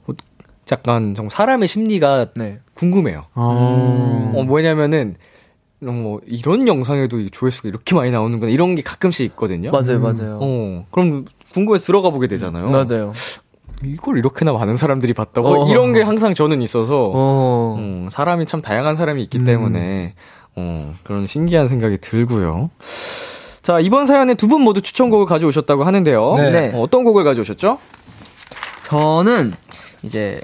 [0.08, 0.12] 어,
[0.72, 2.58] 약간 정말 사람의 심리가 네.
[2.74, 3.26] 궁금해요.
[3.36, 4.32] 어.
[4.34, 5.14] 어, 뭐냐면은,
[5.84, 8.50] 어, 뭐, 이런 영상에도 이 조회수가 이렇게 많이 나오는구나.
[8.50, 9.70] 이런 게 가끔씩 있거든요.
[9.70, 10.40] 맞아요, 맞아요.
[10.42, 12.70] 어, 그럼 궁금해서 들어가 보게 되잖아요.
[12.70, 13.12] 맞아요.
[13.84, 15.64] 이걸 이렇게나 많은 사람들이 봤다고?
[15.64, 15.68] 어.
[15.70, 17.76] 이런 게 항상 저는 있어서, 어.
[17.78, 19.44] 음, 사람이 참 다양한 사람이 있기 음.
[19.44, 20.14] 때문에
[20.56, 22.70] 어, 그런 신기한 생각이 들고요.
[23.62, 26.34] 자, 이번 사연에 두 분 모두 추천곡을 가져오셨다고 하는데요.
[26.36, 26.70] 네.
[26.74, 27.78] 어, 어떤 곡을 가져오셨죠?
[28.84, 29.52] 저는
[30.02, 30.40] 이제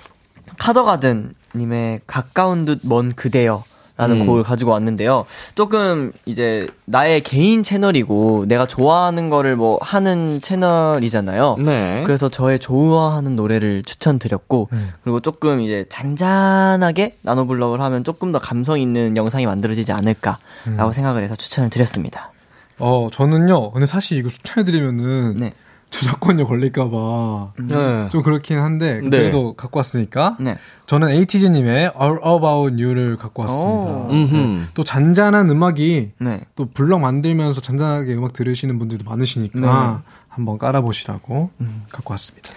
[0.58, 3.64] 카더가든 님의 가까운 듯 먼 그대여.
[3.96, 4.26] 라는 음.
[4.26, 5.26] 곡을 가지고 왔는데요.
[5.54, 11.56] 조금 이제 나의 개인 채널이고 내가 좋아하는 거를 뭐 하는 채널이잖아요.
[11.58, 12.02] 네.
[12.06, 14.70] 그래서 저의 좋아하는 노래를 추천드렸고
[15.02, 21.36] 그리고 조금 이제 잔잔하게 나노블럭을 하면 조금 더 감성 있는 영상이 만들어지지 않을까라고 생각을 해서
[21.36, 22.32] 추천을 드렸습니다.
[22.78, 25.52] 어, 저는요, 근데 사실 이거 추천해 드리면은, 네.
[25.92, 28.08] 저작권료 걸릴까봐, 네.
[28.10, 29.10] 좀 그렇긴 한데, 네.
[29.10, 30.56] 그래도 갖고 왔으니까, 네.
[30.86, 33.68] 저는 에이티즈님의 All About You를 갖고 왔습니다.
[33.70, 34.08] 오.
[34.10, 34.66] 음흠.
[34.74, 36.40] 또 잔잔한 음악이, 네.
[36.56, 40.12] 또 블럭 만들면서 잔잔하게 음악 들으시는 분들도 많으시니까, 네.
[40.28, 41.50] 한번 깔아보시라고
[41.90, 42.50] 갖고 왔습니다.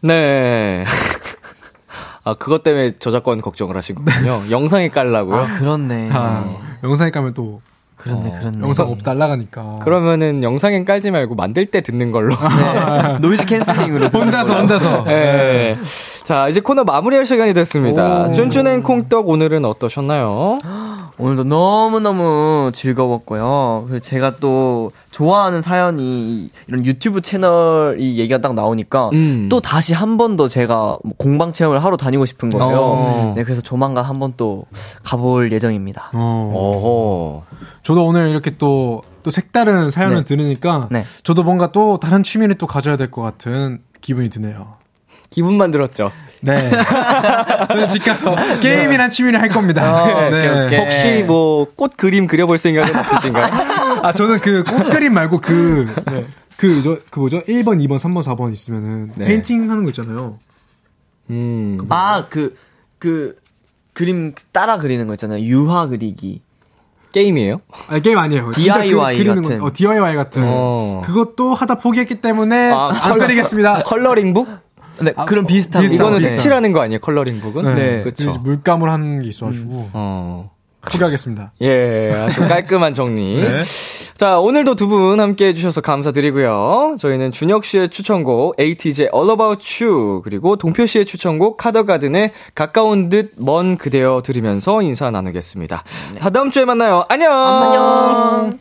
[0.00, 0.84] 네.
[2.24, 4.40] 아, 그것 때문에 저작권 걱정을 하신 거군요.
[4.50, 5.36] 영상에 깔라고요?
[5.36, 6.08] 아, 그렇네.
[6.10, 7.60] 아, 영상에 가면 또
[7.96, 8.58] 그렇네, 그렇네.
[8.60, 9.80] 영상 없 날라가니까.
[9.82, 12.34] 그러면은 영상엔 깔지 말고 만들 때 듣는 걸로.
[12.34, 13.18] 네.
[13.22, 14.08] noise canceling으로.
[14.08, 14.54] 혼자서.
[14.58, 15.04] 혼자서.
[15.04, 15.76] 네.
[16.24, 18.24] 자, 이제 코너 마무리할 시간이 됐습니다.
[18.24, 18.34] 오.
[18.34, 20.58] 쫀쫀행 콩떡 오늘은 어떠셨나요?
[21.16, 23.84] 오늘도 너무너무 즐거웠고요.
[23.86, 29.48] 그리고 제가 또 좋아하는 사연이 이- 이런 유튜브 채널 이 얘기가 딱 나오니까 음.
[29.48, 32.76] 또 다시 한 번 더 제가 뭐 공방 체험을 하러 다니고 싶은 거예요.
[32.80, 33.32] 어.
[33.36, 34.64] 네, 그래서 조만간 한 번 또
[35.04, 36.10] 가볼 예정입니다.
[36.14, 36.52] 어.
[36.54, 37.42] 어허.
[37.84, 40.24] 저도 오늘 이렇게 또, 또 색다른 사연을 네.
[40.24, 41.04] 들으니까 네.
[41.22, 44.74] 저도 뭔가 또 다른 취미를 또 가져야 될 것 같은 기분이 드네요.
[45.30, 46.10] 기분만 들었죠.
[46.44, 46.70] 네.
[47.72, 50.04] 저는 집 가서 게임이란 취미를 할 겁니다.
[50.06, 50.48] 네, 네.
[50.48, 50.78] 오케이, 오케이.
[50.78, 53.46] 혹시 뭐 꽃 그림 그려볼 생각은 없으신가요?
[54.02, 55.92] 아, 저는 그 꽃 그림 말고 그,
[56.56, 57.40] 그, 저, 그 뭐죠?
[57.42, 59.24] 1번, 2번, 3번, 4번 있으면은 네.
[59.24, 60.38] 페인팅 하는 거 있잖아요.
[61.30, 61.78] 음.
[61.88, 62.56] 아, 그,
[62.98, 63.36] 그,
[63.92, 65.40] 그림 따라 그리는 거 있잖아요.
[65.44, 66.42] 유화 그리기.
[67.12, 67.60] 게임이에요?
[67.88, 68.50] 아니, 게임 아니에요.
[68.52, 69.58] 진짜 DIY 그, 그리는 같은.
[69.60, 69.66] 거.
[69.66, 70.42] 어, DIY 같은.
[70.44, 71.02] 어.
[71.04, 73.82] 그것도 하다 포기했기 때문에 아, 안 컬러- 그리겠습니다.
[73.84, 74.48] 컬러링북?
[75.00, 75.92] 네, 그런 비슷한 거.
[75.92, 76.30] 이거는 네.
[76.30, 77.00] 색칠하는 거 아니에요?
[77.00, 77.74] 컬러링북은?
[77.74, 78.02] 네.
[78.02, 78.32] 그렇죠.
[78.38, 80.50] 물감을 하는 게 있어가지고 어.
[80.86, 81.52] 포기하겠습니다.
[81.62, 83.40] 예, 아주 깔끔한 정리.
[83.42, 83.64] 네.
[84.16, 86.96] 자, 오늘도 두 분 함께 해주셔서 감사드리고요.
[87.00, 93.32] 저희는 준혁 씨의 추천곡 ATJ All About You 그리고 동표 씨의 추천곡 카더가든의 가까운 듯
[93.38, 95.82] 먼 그대여 들으면서 인사 나누겠습니다.
[96.20, 97.04] 다 다음 주에 만나요.
[97.08, 97.32] 안녕.
[97.32, 98.58] 안녕.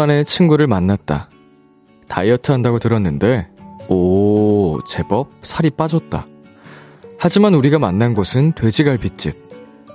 [0.00, 1.28] 만에 친구를 만났다.
[2.08, 3.48] 다이어트 한다고 들었는데,
[3.90, 6.26] 오, 제법 살이 빠졌다.
[7.18, 9.34] 하지만 우리가 만난 곳은 돼지갈비집.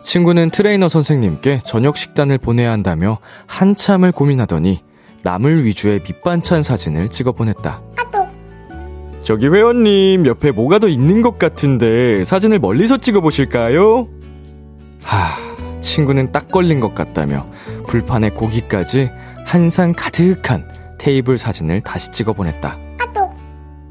[0.03, 4.83] 친구는 트레이너 선생님께 저녁 식단을 보내야 한다며 한참을 고민하더니
[5.23, 7.81] 나물 위주의 밑반찬 사진을 찍어 보냈다.
[9.23, 14.07] 저기 회원님, 옆에 뭐가 더 있는 것 같은데 사진을 멀리서 찍어 보실까요?
[15.01, 15.31] 하,
[15.81, 17.47] 친구는 딱 걸린 것 같다며
[17.87, 19.09] 불판에 고기까지
[19.45, 20.67] 한 상 가득한
[20.97, 22.77] 테이블 사진을 다시 찍어 보냈다.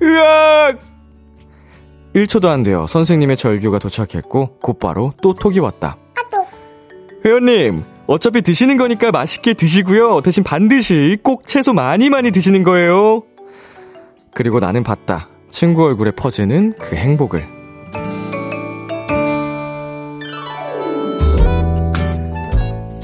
[0.02, 0.78] 으악!
[2.14, 5.96] 1초도 안 되어 선생님의 절규가 도착했고 곧바로 또 톡이 왔다.
[7.24, 10.20] 회원님, 어차피 드시는 거니까 맛있게 드시고요.
[10.20, 13.22] 대신 반드시 꼭 채소 많이 많이 드시는 거예요.
[14.34, 15.28] 그리고 나는 봤다.
[15.48, 17.46] 친구 얼굴에 퍼지는 그 행복을.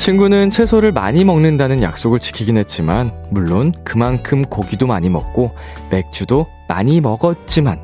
[0.00, 5.50] 친구는 채소를 많이 먹는다는 약속을 지키긴 했지만, 물론 그만큼 고기도 많이 먹고,
[5.90, 7.78] 맥주도 많이 먹었지만,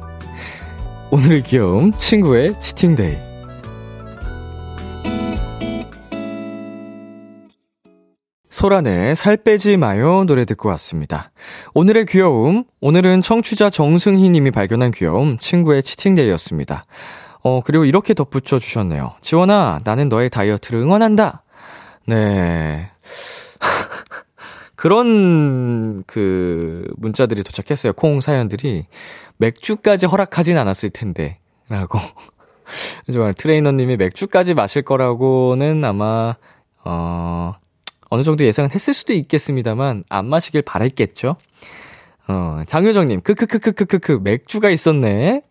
[1.11, 3.19] 오늘의 귀여움, 친구의 치팅데이.
[8.49, 11.31] 소란의 살 빼지 마요 노래 듣고 왔습니다.
[11.75, 16.85] 오늘의 귀여움, 오늘은 청취자 정승희 님이 발견한 귀여움, 친구의 치팅데이였습니다.
[17.43, 19.13] 어, 그리고 이렇게 덧붙여 주셨네요.
[19.21, 21.43] 지원아, 나는 너의 다이어트를 응원한다.
[22.07, 22.91] 네.
[24.77, 27.93] 그런 그 문자들이 도착했어요.
[27.95, 28.87] 콩 사연들이
[29.39, 31.39] 맥주까지 허락하진 않았을 텐데
[31.69, 31.99] 라고.
[33.13, 36.37] 정말 트레이너님이 맥주까지 마실 거라고는 아마
[36.85, 37.55] 어
[38.11, 41.37] 어느 정도 예상은 했을 수도 있겠습니다만 안 마시길 바랬겠죠.
[42.29, 45.43] 어 장효정님 크크크크크크크 맥주가 있었네.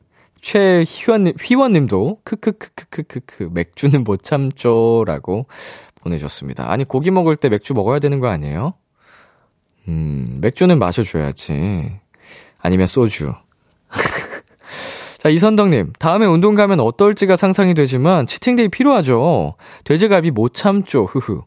[0.42, 5.48] 최희원님 휘원님도 크크크크크크크 맥주는 못 참죠라고
[6.06, 6.72] 보내셨습니다.
[6.72, 8.76] 아니 고기 먹을 때 맥주 먹어야 되는 거 아니에요?
[9.88, 12.00] 음 맥주는 마셔줘야지.
[12.60, 13.34] 아니면 소주.
[15.20, 19.56] 자, 이선덕님, 다음에 운동 가면 어떨지가 상상이 되지만, 치팅데이 필요하죠.
[19.84, 21.42] 돼지갈비 못 참죠, 흐흐.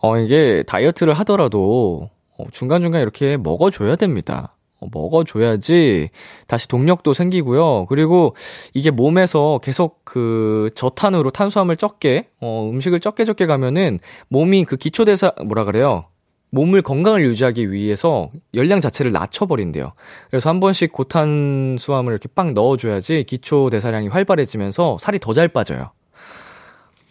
[0.00, 2.08] 어, 이게 다이어트를 하더라도,
[2.38, 4.54] 어, 중간중간 이렇게 먹어줘야 됩니다.
[4.80, 6.10] 어, 먹어줘야지
[6.46, 7.86] 다시 동력도 생기고요.
[7.86, 8.34] 그리고
[8.74, 13.98] 이게 몸에서 계속 그 저탄으로 탄수화물 적게, 어, 음식을 적게 적게 가면은
[14.28, 16.06] 몸이 그 기초대사, 뭐라 그래요?
[16.50, 19.92] 몸을 건강을 유지하기 위해서 열량 자체를 낮춰버린대요.
[20.30, 25.90] 그래서 한 번씩 고탄수화물 이렇게 빵 넣어줘야지 기초 대사량이 활발해지면서 살이 더 잘 빠져요.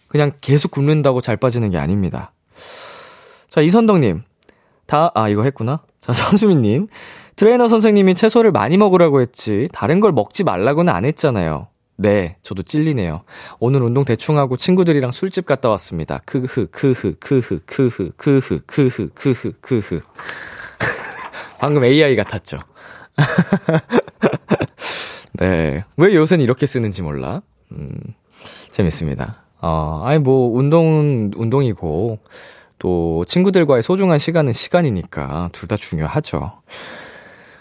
[0.08, 2.32] 그냥 계속 굶는다고 잘 빠지는 게 아닙니다.
[3.48, 4.22] 자, 이선덕님.
[4.86, 5.82] 다, 아, 이거 했구나.
[6.00, 6.88] 자, 선수민님.
[7.38, 11.68] 트레이너 선생님이 채소를 많이 먹으라고 했지, 다른 걸 먹지 말라고는 안 했잖아요.
[11.96, 13.22] 네, 저도 찔리네요.
[13.60, 16.20] 오늘 운동 대충 하고 친구들이랑 술집 갔다 왔습니다.
[16.24, 20.00] 크흐, 크흐, 크흐, 크흐, 크흐, 크흐, 크흐, 크흐.
[21.60, 22.58] 방금 AI 같았죠?
[25.34, 25.84] 네.
[25.96, 27.42] 왜 요새는 이렇게 쓰는지 몰라.
[27.70, 27.88] 음,
[28.72, 29.44] 재밌습니다.
[29.60, 32.18] 어, 아니, 뭐, 운동, 운동이고,
[32.80, 36.52] 또, 친구들과의 소중한 시간은 시간이니까, 둘 다 중요하죠.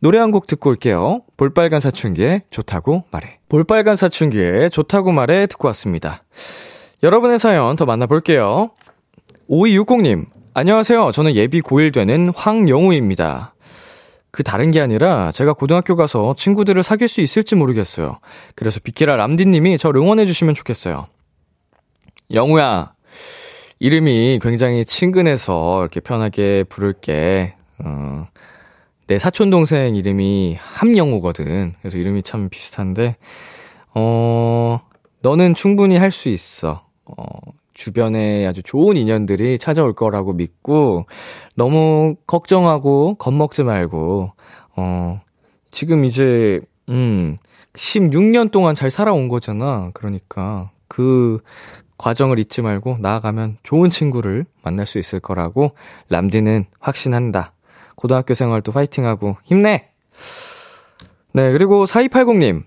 [0.00, 1.22] 노래 한 곡 듣고 올게요.
[1.36, 3.38] 볼빨간 사춘기에 좋다고 말해.
[3.48, 6.22] 볼빨간 사춘기에 좋다고 말해 듣고 왔습니다.
[7.02, 8.70] 여러분의 사연 더 만나볼게요.
[9.48, 11.10] 5260님, 안녕하세요.
[11.12, 13.54] 저는 예비 고1 되는 황영우입니다.
[14.30, 18.18] 그 다른 게 아니라 제가 고등학교 가서 친구들을 사귈 수 있을지 모르겠어요.
[18.54, 21.06] 그래서 비키라 람디님이 저 응원해주시면 좋겠어요.
[22.32, 22.92] 영우야,
[23.78, 27.54] 이름이 굉장히 친근해서 이렇게 편하게 부를게.
[27.82, 28.26] 어,
[29.08, 31.72] 내 사촌 동생 이름이 함영우거든.
[31.80, 33.16] 그래서 이름이 참 비슷한데
[33.94, 34.80] 어
[35.22, 36.84] 너는 충분히 할 수 있어.
[37.06, 37.24] 어
[37.72, 41.06] 주변에 아주 좋은 인연들이 찾아올 거라고 믿고
[41.54, 44.32] 너무 걱정하고 겁먹지 말고
[44.76, 45.20] 어
[45.70, 47.38] 지금 이제 음
[47.74, 49.90] 16년 동안 잘 살아온 거잖아.
[49.94, 51.38] 그러니까 그
[51.96, 55.72] 과정을 잊지 말고 나아가면 좋은 친구를 만날 수 있을 거라고
[56.10, 57.54] 람디는 확신한다.
[57.98, 59.88] 고등학교 생활도 파이팅하고 힘내!
[61.32, 62.62] 네, 그리고 4280님.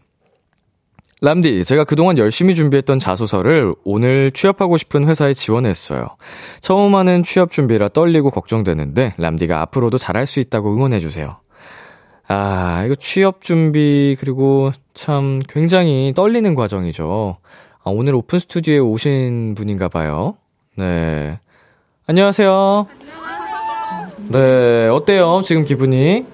[1.22, 6.18] 람디, 제가 그동안 열심히 준비했던 자소서를 오늘 취업하고 싶은 회사에 지원했어요.
[6.60, 11.38] 처음 하는 취업 준비라 떨리고 걱정되는데, 람디가 앞으로도 잘할 수 있다고 응원해주세요.
[12.28, 17.38] 아, 이거 취업 준비, 그리고 참 굉장히 떨리는 과정이죠.
[17.84, 20.36] 아, 오늘 오픈 스튜디오에 오신 분인가 봐요.
[20.76, 21.40] 네.
[22.08, 22.88] 안녕하세요.
[24.32, 25.42] 네, 어때요?
[25.44, 26.26] 지금 기분이?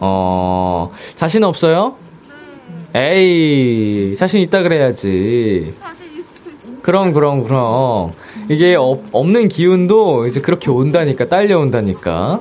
[0.00, 1.94] 어, 자신 없어요?
[2.94, 5.74] 에이, 자신 있다 그래야지.
[6.82, 8.12] 그럼, 그럼, 그럼.
[8.48, 12.40] 이게 없, 없는 기운도 이제 그렇게 온다니까, 딸려온다니까.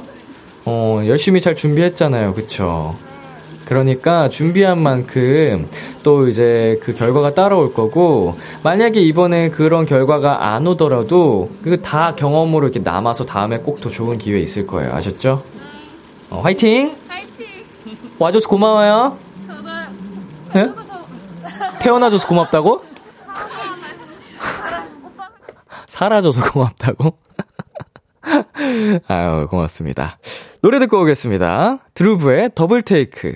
[0.66, 2.34] 어, 열심히 잘 준비했잖아요.
[2.34, 2.96] 그쵸?
[3.76, 5.66] 그러니까 준비한 만큼
[6.04, 12.68] 또 이제 그 결과가 따라올 거고 만약에 이번에 그런 결과가 안 오더라도 그 다 경험으로
[12.68, 14.92] 이렇게 남아서 다음에 꼭 더 좋은 기회 있을 거예요.
[14.94, 15.42] 아셨죠?
[16.32, 16.98] 어, 화이팅!
[17.08, 17.48] 화이팅!
[18.20, 19.18] 와줘서 고마워요.
[20.54, 20.70] 네?
[21.80, 22.84] 태어나줘서 고맙다고?
[25.88, 27.14] 살아줘서 고맙다고?
[29.08, 30.18] 아유, 고맙습니다.
[30.62, 31.78] 노래 듣고 오겠습니다.
[31.94, 33.36] 드루브의 더블 테이크.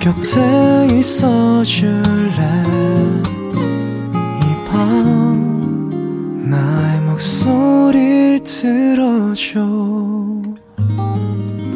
[0.00, 2.32] 곁에 있어줄래?
[4.42, 9.60] 이 밤 나의 목소리를 들어줘.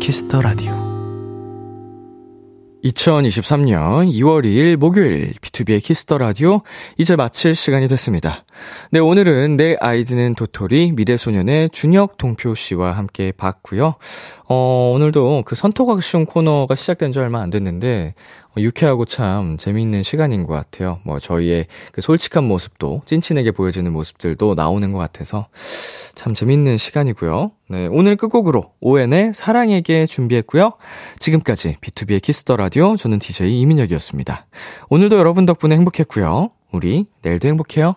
[0.01, 0.73] 키스 더 라디오.
[2.85, 6.61] 2023년 2월 2일 목요일 비투비의 키스 더 라디오
[6.99, 8.45] 이제 마칠 시간이 됐습니다.
[8.91, 13.95] 네, 오늘은 내 아이디는 도토리 미래소년의 준혁 동표 씨와 함께 봤고요.
[14.47, 18.15] 어, 오늘도 그 선톡학쇼 코너가 시작된 지 얼마 안 됐는데
[18.57, 21.01] 어, 유쾌하고 참 재미있는 시간인 것 같아요.
[21.03, 25.49] 뭐 저희의 그 솔직한 모습도 찐친에게 보여주는 모습들도 나오는 것 같아서
[26.15, 27.53] 참 재밌는 시간이고요.
[27.69, 30.73] 네, 오늘 끝곡으로 오엔의 사랑에게 준비했고요.
[31.19, 34.47] 지금까지 비투비의 키스 더 라디오 저는 DJ 이민혁이었습니다.
[34.89, 36.51] 오늘도 여러분 덕분에 행복했고요.
[36.71, 37.95] 우리 내일도 행복해요.